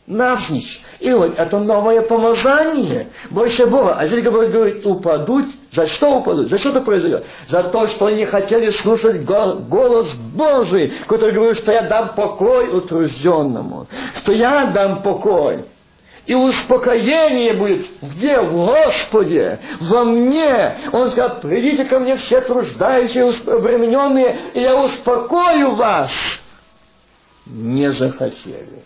[0.08, 0.82] навзничь.
[1.00, 3.08] И вот это новое помазание.
[3.32, 3.96] Больше Бога.
[3.96, 5.46] А здесь говорит, упадут.
[5.72, 6.50] За что упадут?
[6.50, 7.26] За что это произойдет?
[7.48, 13.88] За то, что они хотели слушать голос Божий, который говорит, что я дам покой утружденному.
[14.16, 15.66] Что я дам покой.
[16.26, 18.40] И успокоение будет где?
[18.42, 20.76] В Господе, во мне.
[20.92, 26.12] Он сказал, придите ко мне все труждающие, обремененные, и я успокою вас.
[27.46, 28.84] Не захотели.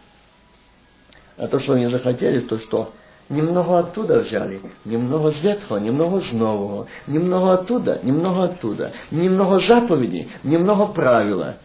[1.38, 2.94] А то, что они захотели, то что?
[3.30, 10.30] Немного оттуда взяли, немного с ветхого, немного с нового, немного оттуда, немного оттуда, немного заповедей,
[10.44, 11.60] немного правила.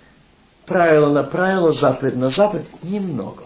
[0.67, 3.45] Правило на правило, заповедь на заповедь, немного.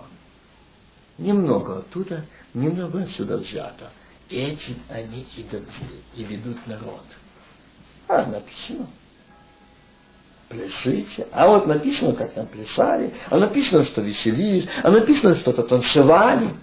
[1.16, 2.24] Немного оттуда,
[2.54, 3.90] немного отсюда взято.
[4.28, 5.26] Этим они
[6.14, 7.04] и ведут народ.
[8.08, 8.88] А написано
[10.48, 11.26] пляшите.
[11.32, 16.54] А вот написано, как там плясали, а написано, что веселились, а написано, что-то танцевали.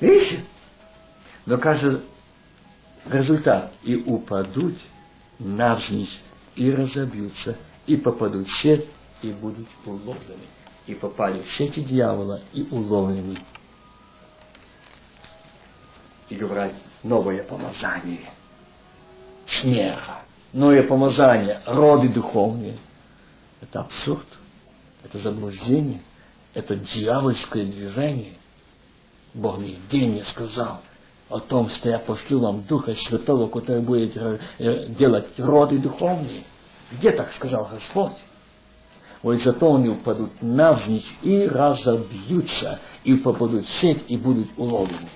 [0.00, 0.44] Видите?
[1.46, 2.02] Но кажется,
[3.06, 4.76] результат и упадут
[5.38, 6.20] навзничь,
[6.56, 7.56] и разобьются,
[7.86, 8.88] и попадут в сеть,
[9.22, 10.46] и будут уловлены.
[10.86, 13.38] И попали в сети дьявола, и уловлены.
[16.28, 16.72] И говорят,
[17.02, 18.30] новое помазание.
[19.46, 20.24] Смеха
[20.54, 22.78] новое помазание, роды духовные.
[23.60, 24.26] Это абсурд,
[25.02, 26.00] это заблуждение,
[26.54, 28.34] это дьявольское движение.
[29.34, 30.80] Бог нигде не сказал
[31.28, 36.44] о том, что я пошлю вам Духа Святого, который будет э, делать роды духовные.
[36.92, 38.16] Где так сказал Господь?
[39.22, 45.08] Вот зато они упадут навзничь и разобьются, и попадут в сеть, и будут уловлены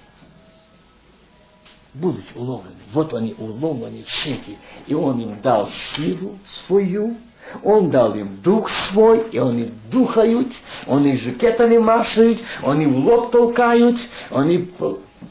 [2.01, 2.76] будут уловлены.
[2.92, 4.59] Вот они уловлены в сети.
[4.86, 7.16] И он им дал силу свою,
[7.62, 10.49] он дал им дух свой, и они духают,
[10.86, 13.96] они жакетами машут, они в лоб толкают,
[14.30, 14.70] они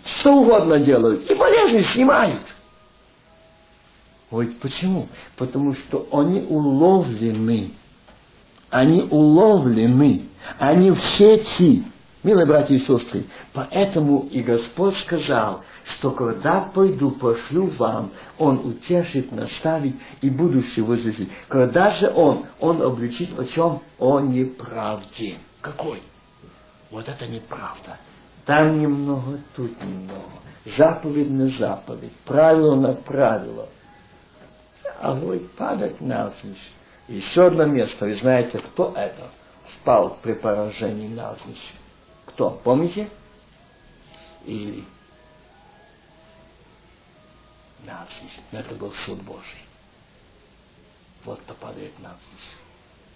[0.05, 2.41] что угодно делают, и болезни снимают.
[4.29, 5.07] Вот почему?
[5.37, 7.71] Потому что они уловлены.
[8.69, 10.23] Они уловлены.
[10.59, 11.85] Они в сети.
[12.23, 19.31] Милые братья и сестры, поэтому и Господь сказал, что когда пойду, пошлю вам, Он утешит,
[19.31, 21.29] наставит и будущее возвестит.
[21.47, 23.81] Когда же Он, Он обличит о чем?
[23.97, 25.37] О неправде.
[25.61, 26.01] Какой?
[26.91, 27.97] Вот это неправда.
[28.45, 30.21] Там немного, тут немного.
[30.65, 33.69] Заповедь на заповедь, правило на правило.
[34.99, 36.71] А вы падать навзничь.
[37.07, 38.05] Еще одно место.
[38.05, 39.29] Вы знаете, кто это?
[39.75, 41.73] Спал при поражении навзничь.
[42.25, 42.59] Кто?
[42.63, 43.09] Помните?
[44.45, 44.83] Или
[47.87, 48.39] навзничь.
[48.51, 49.61] Это был суд Божий.
[51.23, 52.51] Вот кто падает навзничь,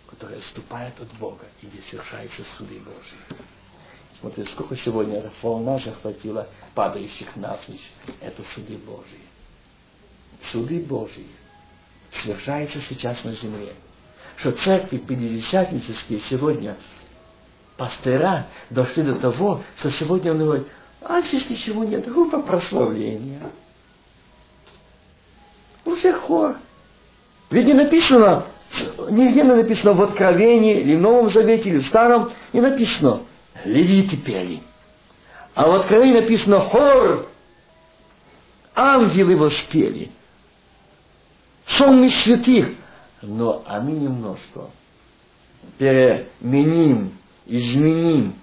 [0.10, 3.18] который отступает от Бога, и где совершаются суды Божьи.
[4.20, 7.92] Смотрите, сколько сегодня волна захватила падающих навзничь.
[8.20, 9.20] Это суды Божьи.
[10.52, 11.28] Суды Божьи
[12.12, 13.74] совершаются сейчас на земле.
[14.38, 16.78] Что церкви пятидесятнические сегодня
[17.78, 20.68] пастыра дошли до того, что сегодня он говорит,
[21.02, 23.42] а здесь ничего нет, группа прославления.
[26.02, 26.58] Уже хор.
[27.50, 28.46] Ведь не написано,
[29.10, 33.22] нигде не написано в Откровении, или в Новом Завете, или в Старом, не написано,
[33.66, 34.62] левиты пели.
[35.54, 37.30] А в Откровении написано хор,
[38.74, 40.12] ангелы воспели,
[41.68, 42.70] сонмы святых.
[43.22, 44.72] Но а мы немножко
[45.78, 47.12] переменим
[47.46, 48.34] изменим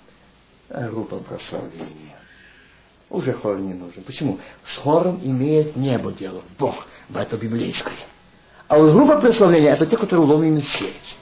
[0.68, 2.18] группу прославления.
[3.10, 4.04] Уже хор не нужен.
[4.04, 4.38] Почему?
[4.66, 6.42] С хором имеет небо дело.
[6.58, 6.86] Бог.
[7.14, 7.94] Это библейское.
[8.66, 11.18] А вот группа прославления это те, которые уловлены в сеть.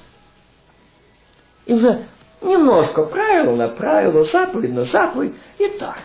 [1.64, 2.06] И уже
[2.42, 6.02] немножко правило на правило, заповедь на заповедь, и так.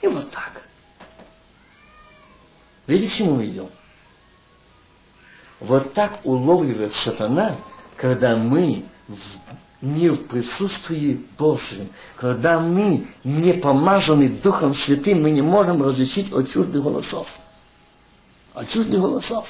[0.00, 0.62] И вот так.
[2.86, 3.68] Видите, к чему мы идем?
[5.60, 7.56] Вот так уловливает сатана,
[7.96, 8.84] когда мы
[9.80, 11.88] не в присутствии Божьем.
[12.16, 17.26] Когда мы не помазаны Духом Святым, мы не можем различить от чуждых голосов.
[18.56, 19.46] От чуждых голосов.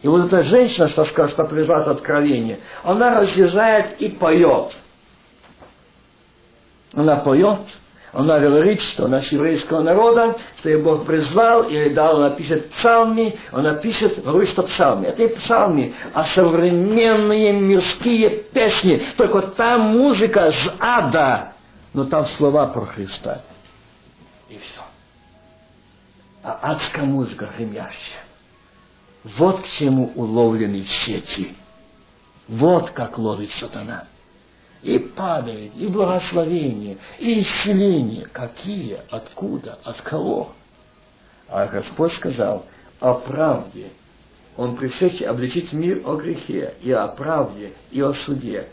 [0.00, 4.74] И вот эта женщина, что что призвала откровение, она разъезжает и поет.
[6.94, 7.60] Она поет,
[8.14, 13.38] Он говорит, что наш еврейского народа, что его Бог призвал и дал, он напишет псалми,
[13.52, 15.08] он напишет, говорит, что псалми.
[15.08, 19.02] Это не псалми, а современные мирские песни.
[19.18, 21.52] Только там музыка с ада,
[21.92, 23.42] но там слова про Христа.
[24.48, 24.85] И все.
[26.46, 28.20] А адская музыка гремящая.
[29.24, 31.56] Вот к чему уловлены сети.
[32.46, 34.06] Вот как ловит сатана
[34.80, 38.26] и падает, и благословение, и исцеление.
[38.26, 39.00] Какие?
[39.10, 39.80] Откуда?
[39.82, 40.52] От кого?
[41.48, 42.64] А Господь сказал
[43.00, 43.90] о правде.
[44.56, 48.68] Он пришедший обличить мир о грехе, и о правде, и о суде.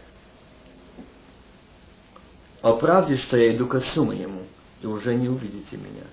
[2.61, 4.43] О правде, что я иду к отцу моему,
[4.83, 6.03] и уже не увидите меня.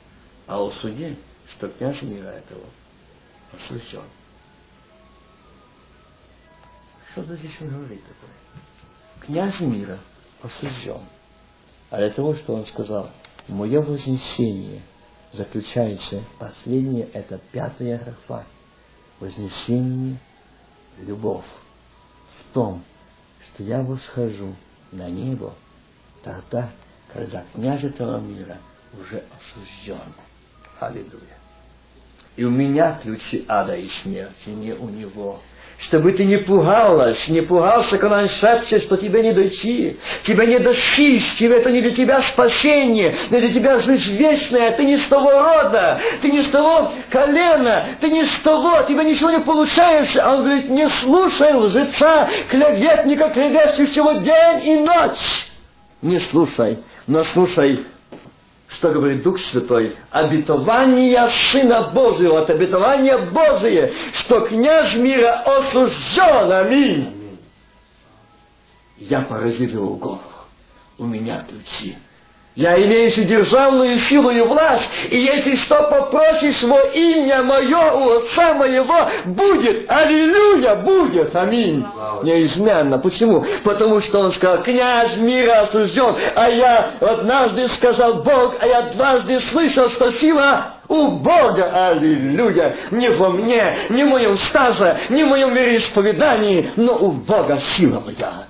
[0.47, 1.17] А о суде,
[1.53, 2.65] что князь мира этого
[3.53, 4.05] осужден.
[7.13, 8.41] Что здесь он говорит такое?
[9.21, 9.99] князь мира
[10.43, 11.03] осужден.
[11.91, 13.11] А для того, что он сказал,
[13.49, 14.83] мое вознесение
[15.33, 18.47] заключается, последнее, это пятая графа,
[19.19, 20.19] вознесение,
[20.99, 21.45] любовь
[22.39, 22.83] в том,
[23.45, 24.55] что я восхожу
[24.93, 25.55] на небо
[26.23, 26.71] тогда,
[27.13, 28.59] когда князь этого мира
[28.99, 30.13] уже осужден.
[30.79, 31.40] Аллилуйя.
[32.37, 35.41] И у меня ключи ада и смерти, не у него
[35.81, 40.59] чтобы ты не пугалась, не пугался, когда он шепчет, что тебе не дойти, тебе не
[40.59, 45.05] достичь, тебе это не для тебя спасение, не для тебя жизнь вечная, ты не с
[45.05, 50.23] того рода, ты не с того колена, ты не с того, тебе ничего не получается.
[50.23, 55.47] А он говорит, не слушай лжеца, клеветника, клевещущего день и ночь.
[56.03, 57.81] Не слушай, но слушай
[58.71, 59.97] что говорит Дух Святой?
[60.11, 66.53] Обетование Сына Божьего, от обетования Божие, что князь мира осужден.
[66.53, 67.39] Аминь.
[68.97, 70.21] Я поразил его голову.
[70.99, 71.97] У меня ключи
[72.61, 78.53] я имею державную силу и власть, и если что попросишь во имя мое у Отца
[78.53, 81.83] моего, будет, аллилуйя, будет, аминь.
[82.23, 82.99] Неизменно.
[82.99, 83.47] Почему?
[83.65, 89.41] Потому что он сказал, князь мира осужден, а я однажды сказал Бог, а я дважды
[89.51, 95.29] слышал, что сила у Бога, аллилуйя, не во мне, не в моем стаже, не в
[95.29, 98.45] моем вероисповедании, но у Бога сила моя.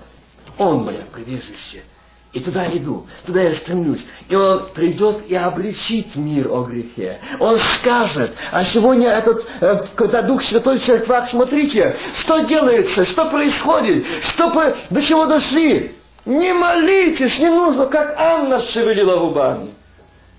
[0.58, 1.84] Он мое прибежище.
[2.32, 4.02] И туда иду, туда я стремлюсь.
[4.28, 7.19] И он придет и обличит мир о грехе.
[7.40, 13.28] Он скажет, а сегодня этот, э, когда Дух Святой в церквах, смотрите, что делается, что
[13.31, 15.97] происходит, что, до чего дошли.
[16.24, 19.74] Не молитесь, не нужно, как Анна шевелила губами.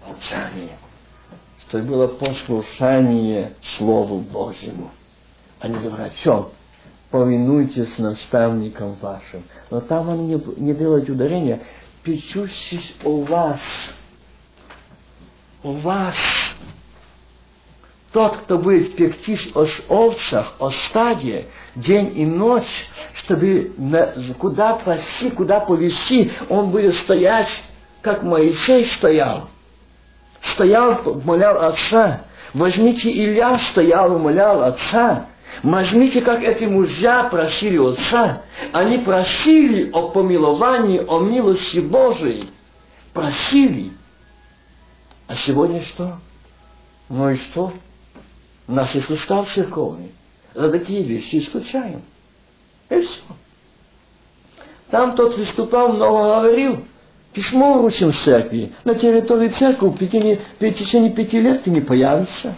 [0.07, 0.77] Молчание.
[1.59, 4.91] Что было послушание Слову Божьему.
[5.59, 6.51] Они говорят, о чем?
[7.11, 9.43] повинуйтесь наставникам вашим.
[9.69, 11.59] Но там он не, не делает ударения,
[12.03, 13.59] печущись о вас.
[15.63, 16.15] О вас.
[18.11, 25.29] Тот, кто будет пектись о овцах, о стаде, день и ночь, чтобы на, куда пасти,
[25.29, 27.49] куда повести, он будет стоять,
[28.01, 29.49] как Моисей стоял.
[30.41, 32.25] Стоял, молял Отца.
[32.53, 35.27] Возьмите Илья, стоял, умолял Отца.
[35.63, 38.43] Возьмите, как эти мужья просили Отца.
[38.71, 42.49] Они просили о помиловании, о милости Божией.
[43.13, 43.91] Просили.
[45.27, 46.19] А сегодня что?
[47.09, 47.73] Ну и что?
[48.67, 50.11] Наши сустав церковный.
[50.55, 52.01] За такие вещи исключаем.
[52.89, 53.21] И все.
[54.89, 56.85] Там тот выступал, много говорил.
[57.33, 58.73] Письмо вручим в церкви.
[58.83, 62.55] На территории церкви в течение, в течение пяти лет ты не появишься.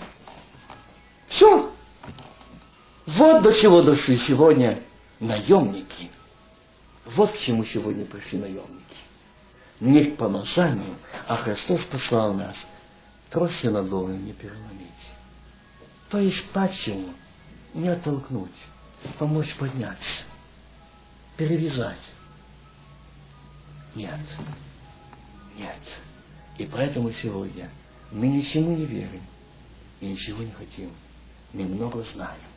[1.28, 1.73] Все.
[3.06, 4.82] Вот до чего дошли сегодня
[5.20, 6.10] наемники.
[7.06, 8.84] Вот к чему сегодня пришли наемники.
[9.80, 10.96] Не к помазанию,
[11.28, 12.56] а Христос послал нас
[13.30, 14.90] трости надолго не переломить.
[16.10, 17.14] То есть почему
[17.74, 18.52] не оттолкнуть,
[19.18, 20.24] помочь подняться,
[21.36, 22.12] перевязать.
[23.96, 24.20] Нет.
[25.58, 25.82] Нет.
[26.60, 27.70] И поэтому сегодня
[28.12, 29.24] мы ничему не верим
[30.00, 30.92] и ничего не хотим.
[31.52, 32.53] Мы много знаем.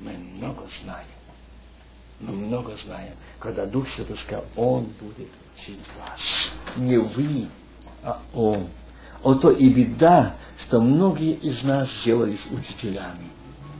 [0.00, 1.06] Мы много знаем.
[2.20, 3.14] Мы много знаем.
[3.38, 6.50] Когда Дух Святой сказал, Он будет учить вас.
[6.76, 7.48] Не вы,
[8.02, 8.68] а Он.
[9.22, 13.30] А то и беда, что многие из нас сделались учителями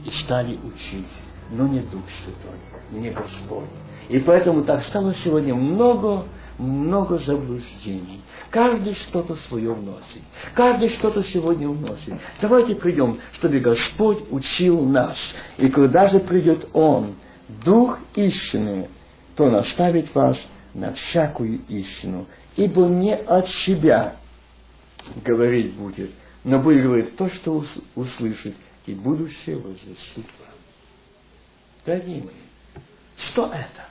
[0.05, 1.07] и стали учить,
[1.49, 2.59] но не Дух Святой,
[2.91, 3.69] не Господь.
[4.09, 6.25] И поэтому так стало сегодня много
[6.59, 8.21] много заблуждений.
[8.49, 10.21] Каждый что-то свое вносит.
[10.53, 12.13] Каждый что-то сегодня вносит.
[12.41, 15.17] Давайте придем, чтобы Господь учил нас.
[15.57, 17.15] И когда же придет Он,
[17.63, 18.89] Дух истины,
[19.35, 20.37] то наставит вас
[20.75, 22.27] на всякую истину.
[22.55, 24.17] Ибо не от себя,
[25.25, 26.11] говорить будет,
[26.43, 27.65] но будет говорить то, что
[27.95, 28.55] услышит,
[28.85, 30.53] и будущее возвестит вам.
[31.85, 32.83] Дорогие мои,
[33.17, 33.85] что это?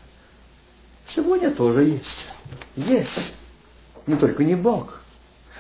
[1.15, 2.33] Сегодня тоже есть.
[2.77, 3.35] Есть.
[4.07, 5.01] Но только не Бог.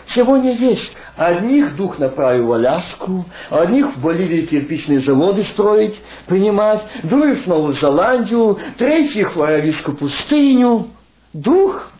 [0.06, 0.92] Сегодня есть.
[1.16, 7.74] Одних дух направил в Аляску, одних в Боливии кирпичные заводы строить, принимать, других в Новую
[7.74, 10.88] Зеландию, третьих в Аравийскую пустыню.
[11.34, 11.90] Дух.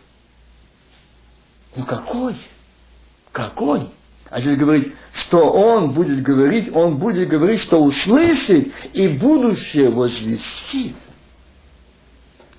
[1.77, 2.35] Ну какой?
[3.31, 3.90] Какой?
[4.31, 10.97] А здесь говорит, что он будет говорить, он будет говорить, что услышит и будущее возвестит.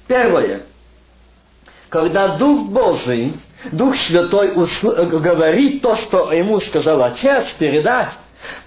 [0.07, 0.64] Первое.
[1.90, 3.34] Когда Дух Божий,
[3.72, 8.10] Дух Святой говорит то, что ему сказал Отец передать,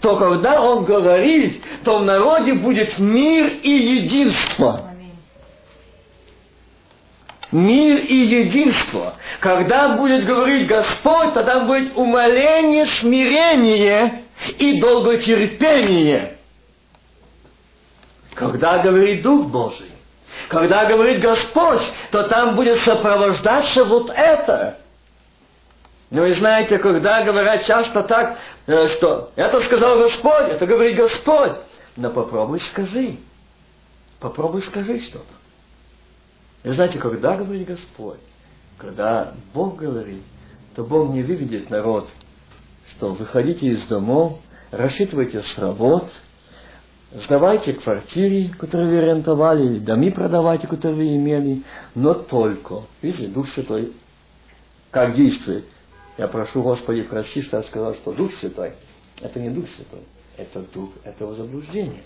[0.00, 4.88] то когда он говорит, то в народе будет мир и единство.
[7.52, 9.14] Мир и единство.
[9.38, 14.22] Когда будет говорить Господь, тогда будет умоление, смирение
[14.58, 16.38] и долготерпение.
[18.34, 19.91] Когда говорит Дух Божий,
[20.48, 24.78] когда говорит Господь, то там будет сопровождаться вот это.
[26.10, 31.52] Но вы знаете, когда говорят часто так, э, что это сказал Господь, это говорит Господь.
[31.96, 33.16] Но попробуй скажи.
[34.20, 35.24] Попробуй скажи что-то.
[36.64, 38.20] И знаете, когда говорит Господь,
[38.78, 40.22] когда Бог говорит,
[40.74, 42.08] то Бог не выведет народ,
[42.88, 44.38] что выходите из домов,
[44.70, 46.10] рассчитывайте с работ,
[47.14, 51.62] сдавайте квартиры, которые вы рентовали, или доми продавайте, которые вы имели,
[51.94, 53.92] но только, видите, Дух Святой
[54.90, 55.64] как действует.
[56.18, 58.74] Я прошу Господи, прости, что я сказал, что Дух Святой,
[59.20, 60.02] это не Дух Святой,
[60.36, 62.02] это Дух этого заблуждения.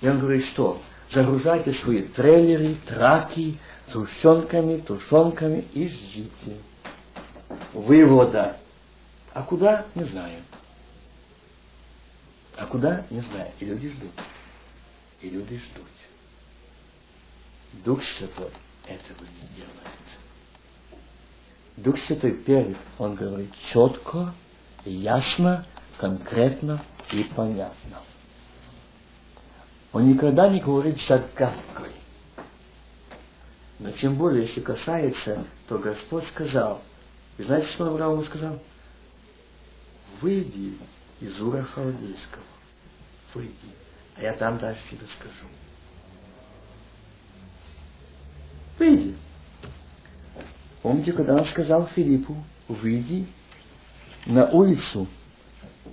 [0.00, 3.58] И он говорит, что загружайте свои трейлеры, траки,
[3.92, 6.56] сушенками, тушенками и ждите
[7.72, 8.56] вывода.
[9.32, 9.86] А куда?
[9.94, 10.40] Не знаю.
[12.56, 13.06] А куда?
[13.10, 13.50] Не знаю.
[13.60, 14.10] И люди ждут.
[15.26, 15.88] И люди ждут.
[17.84, 18.52] Дух Святой
[18.86, 19.98] этого не делает.
[21.76, 24.32] Дух Святой первый, он говорит четко,
[24.84, 25.66] ясно,
[25.98, 26.80] конкретно
[27.10, 28.02] и понятно.
[29.92, 31.90] Он никогда не говорит загадкой.
[33.80, 36.82] Но чем более, если касается, то Господь сказал,
[37.36, 38.60] и знаете, что Аврааму сказал?
[40.20, 40.78] Выйди
[41.18, 42.44] из Ура Халдейского.
[43.34, 43.85] Выйди.
[44.16, 45.46] А я там дальше тебе скажу.
[48.78, 49.16] Выйди.
[50.82, 52.36] Помните, когда он сказал Филиппу,
[52.68, 53.26] выйди
[54.24, 55.06] на улицу,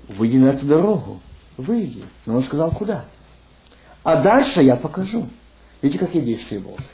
[0.07, 1.21] выйди на эту дорогу,
[1.57, 2.05] выйди.
[2.25, 3.05] Но он сказал, куда?
[4.03, 5.29] А дальше я покажу.
[5.81, 6.85] Видите, какие действия Божьи.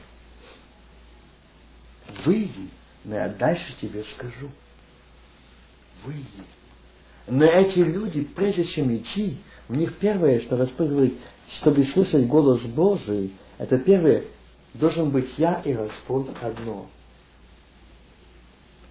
[2.25, 2.69] Выйди,
[3.03, 4.49] но я дальше тебе скажу.
[6.03, 6.43] Выйди.
[7.29, 9.37] Но эти люди, прежде чем идти,
[9.67, 11.13] у них первое, что Господь
[11.47, 14.23] чтобы слышать голос Божий, это первое,
[14.73, 16.87] должен быть я и Господь одно.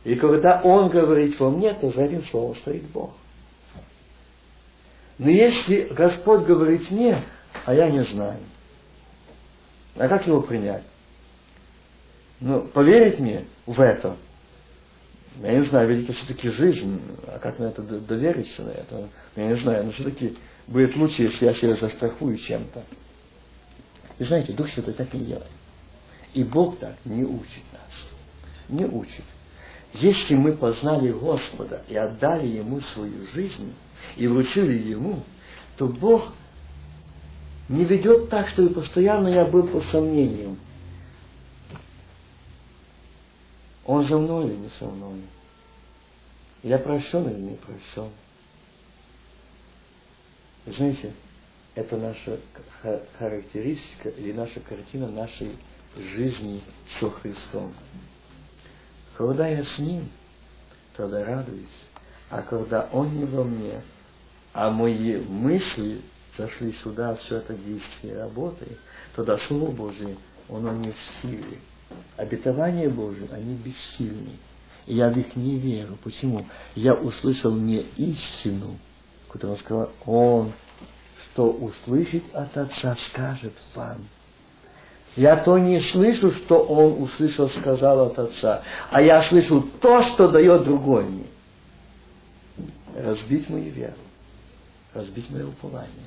[0.04, 3.10] И когда Он говорит во мне, то за этим словом стоит Бог.
[5.18, 7.22] Но если Господь говорит мне,
[7.64, 8.38] а я не знаю,
[9.96, 10.84] а как его принять?
[12.40, 14.16] Ну, поверить мне в это,
[15.42, 19.08] я не знаю, ведь это все-таки жизнь, а как на это довериться на это?
[19.36, 20.36] Я не знаю, но все-таки
[20.66, 22.82] будет лучше, если я себя застрахую чем-то.
[24.18, 25.46] И знаете, Дух Святой так не делает.
[26.34, 28.12] И Бог так не учит нас.
[28.68, 29.24] Не учит.
[29.94, 33.72] Если мы познали Господа и отдали Ему свою жизнь,
[34.16, 35.22] и вручили Ему,
[35.76, 36.32] то Бог
[37.68, 40.58] не ведет так, чтобы постоянно я был по сомнениям.
[43.88, 45.22] Он за мной или не со мной?
[46.62, 48.10] Я прощен или не прощен?
[50.66, 51.14] знаете,
[51.74, 52.38] это наша
[53.18, 55.56] характеристика или наша картина нашей
[55.96, 56.60] жизни
[57.00, 57.72] со Христом.
[59.16, 60.10] Когда я с Ним,
[60.94, 61.66] тогда радуюсь.
[62.28, 63.80] А когда Он не во мне,
[64.52, 66.02] а мои мысли
[66.36, 68.78] зашли сюда, все это действие работает,
[69.16, 70.18] тогда Слово Божие,
[70.50, 71.58] оно не в силе.
[72.16, 74.36] Обетования Божие, они бессильны.
[74.86, 75.98] Я в них не верю.
[76.02, 76.46] Почему?
[76.74, 78.78] Я услышал не истину,
[79.28, 80.52] которую он сказал, он,
[81.22, 83.98] что услышит от Отца, скажет вам.
[85.16, 90.28] Я то не слышу, что он услышал, сказал от Отца, а я слышу то, что
[90.28, 91.26] дает другой мне.
[92.94, 93.94] Разбить мою веру,
[94.94, 96.06] разбить мое упование,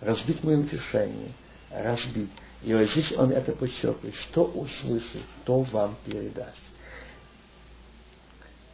[0.00, 1.32] разбить мое утешение,
[1.70, 2.30] разбить.
[2.64, 6.62] И вот здесь он это подчеркивает, что услышит, то вам передаст.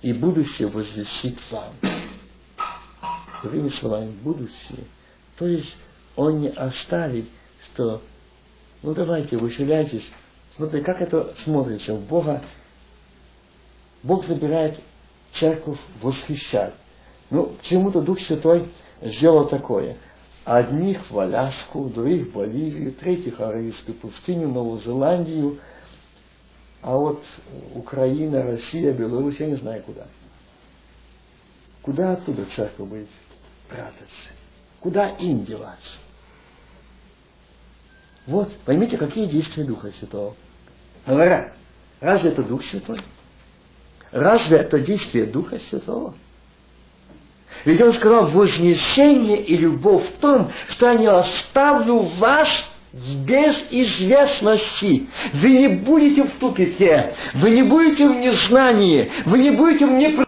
[0.02, 1.74] И будущее возвестит вам.
[3.43, 4.85] другими словами, будущее.
[5.36, 5.77] То есть
[6.16, 7.27] он не оставит,
[7.65, 8.02] что
[8.82, 10.09] ну давайте, выселяйтесь.
[10.56, 11.94] Смотри, как это смотрится.
[11.94, 12.43] У Бога
[14.02, 14.81] Бог забирает
[15.35, 16.74] церковь восхищать.
[17.31, 18.69] Ну, почему-то Дух Святой
[19.02, 19.97] сделал такое.
[20.48, 25.58] Одних в Аляску, других в Боливию, третьих в Арийскую пустыню, Новую Зеландию,
[26.80, 27.22] а вот
[27.74, 30.06] Украина, Россия, Беларусь, я не знаю куда.
[31.82, 33.08] Куда оттуда церковь будет
[33.68, 34.30] прятаться?
[34.80, 35.98] Куда им деваться?
[38.26, 40.34] Вот, поймите, какие действия Духа Святого.
[41.06, 41.52] Говорят,
[42.00, 43.02] разве это Дух Святой?
[44.12, 46.14] Разве это действие Духа Святого?
[47.64, 52.48] Ведь он сказал, вознесение и любовь в том, что я не оставлю вас
[52.92, 55.06] без известности.
[55.34, 60.26] Вы не будете в тупике, вы не будете в незнании, вы не будете в непредставлении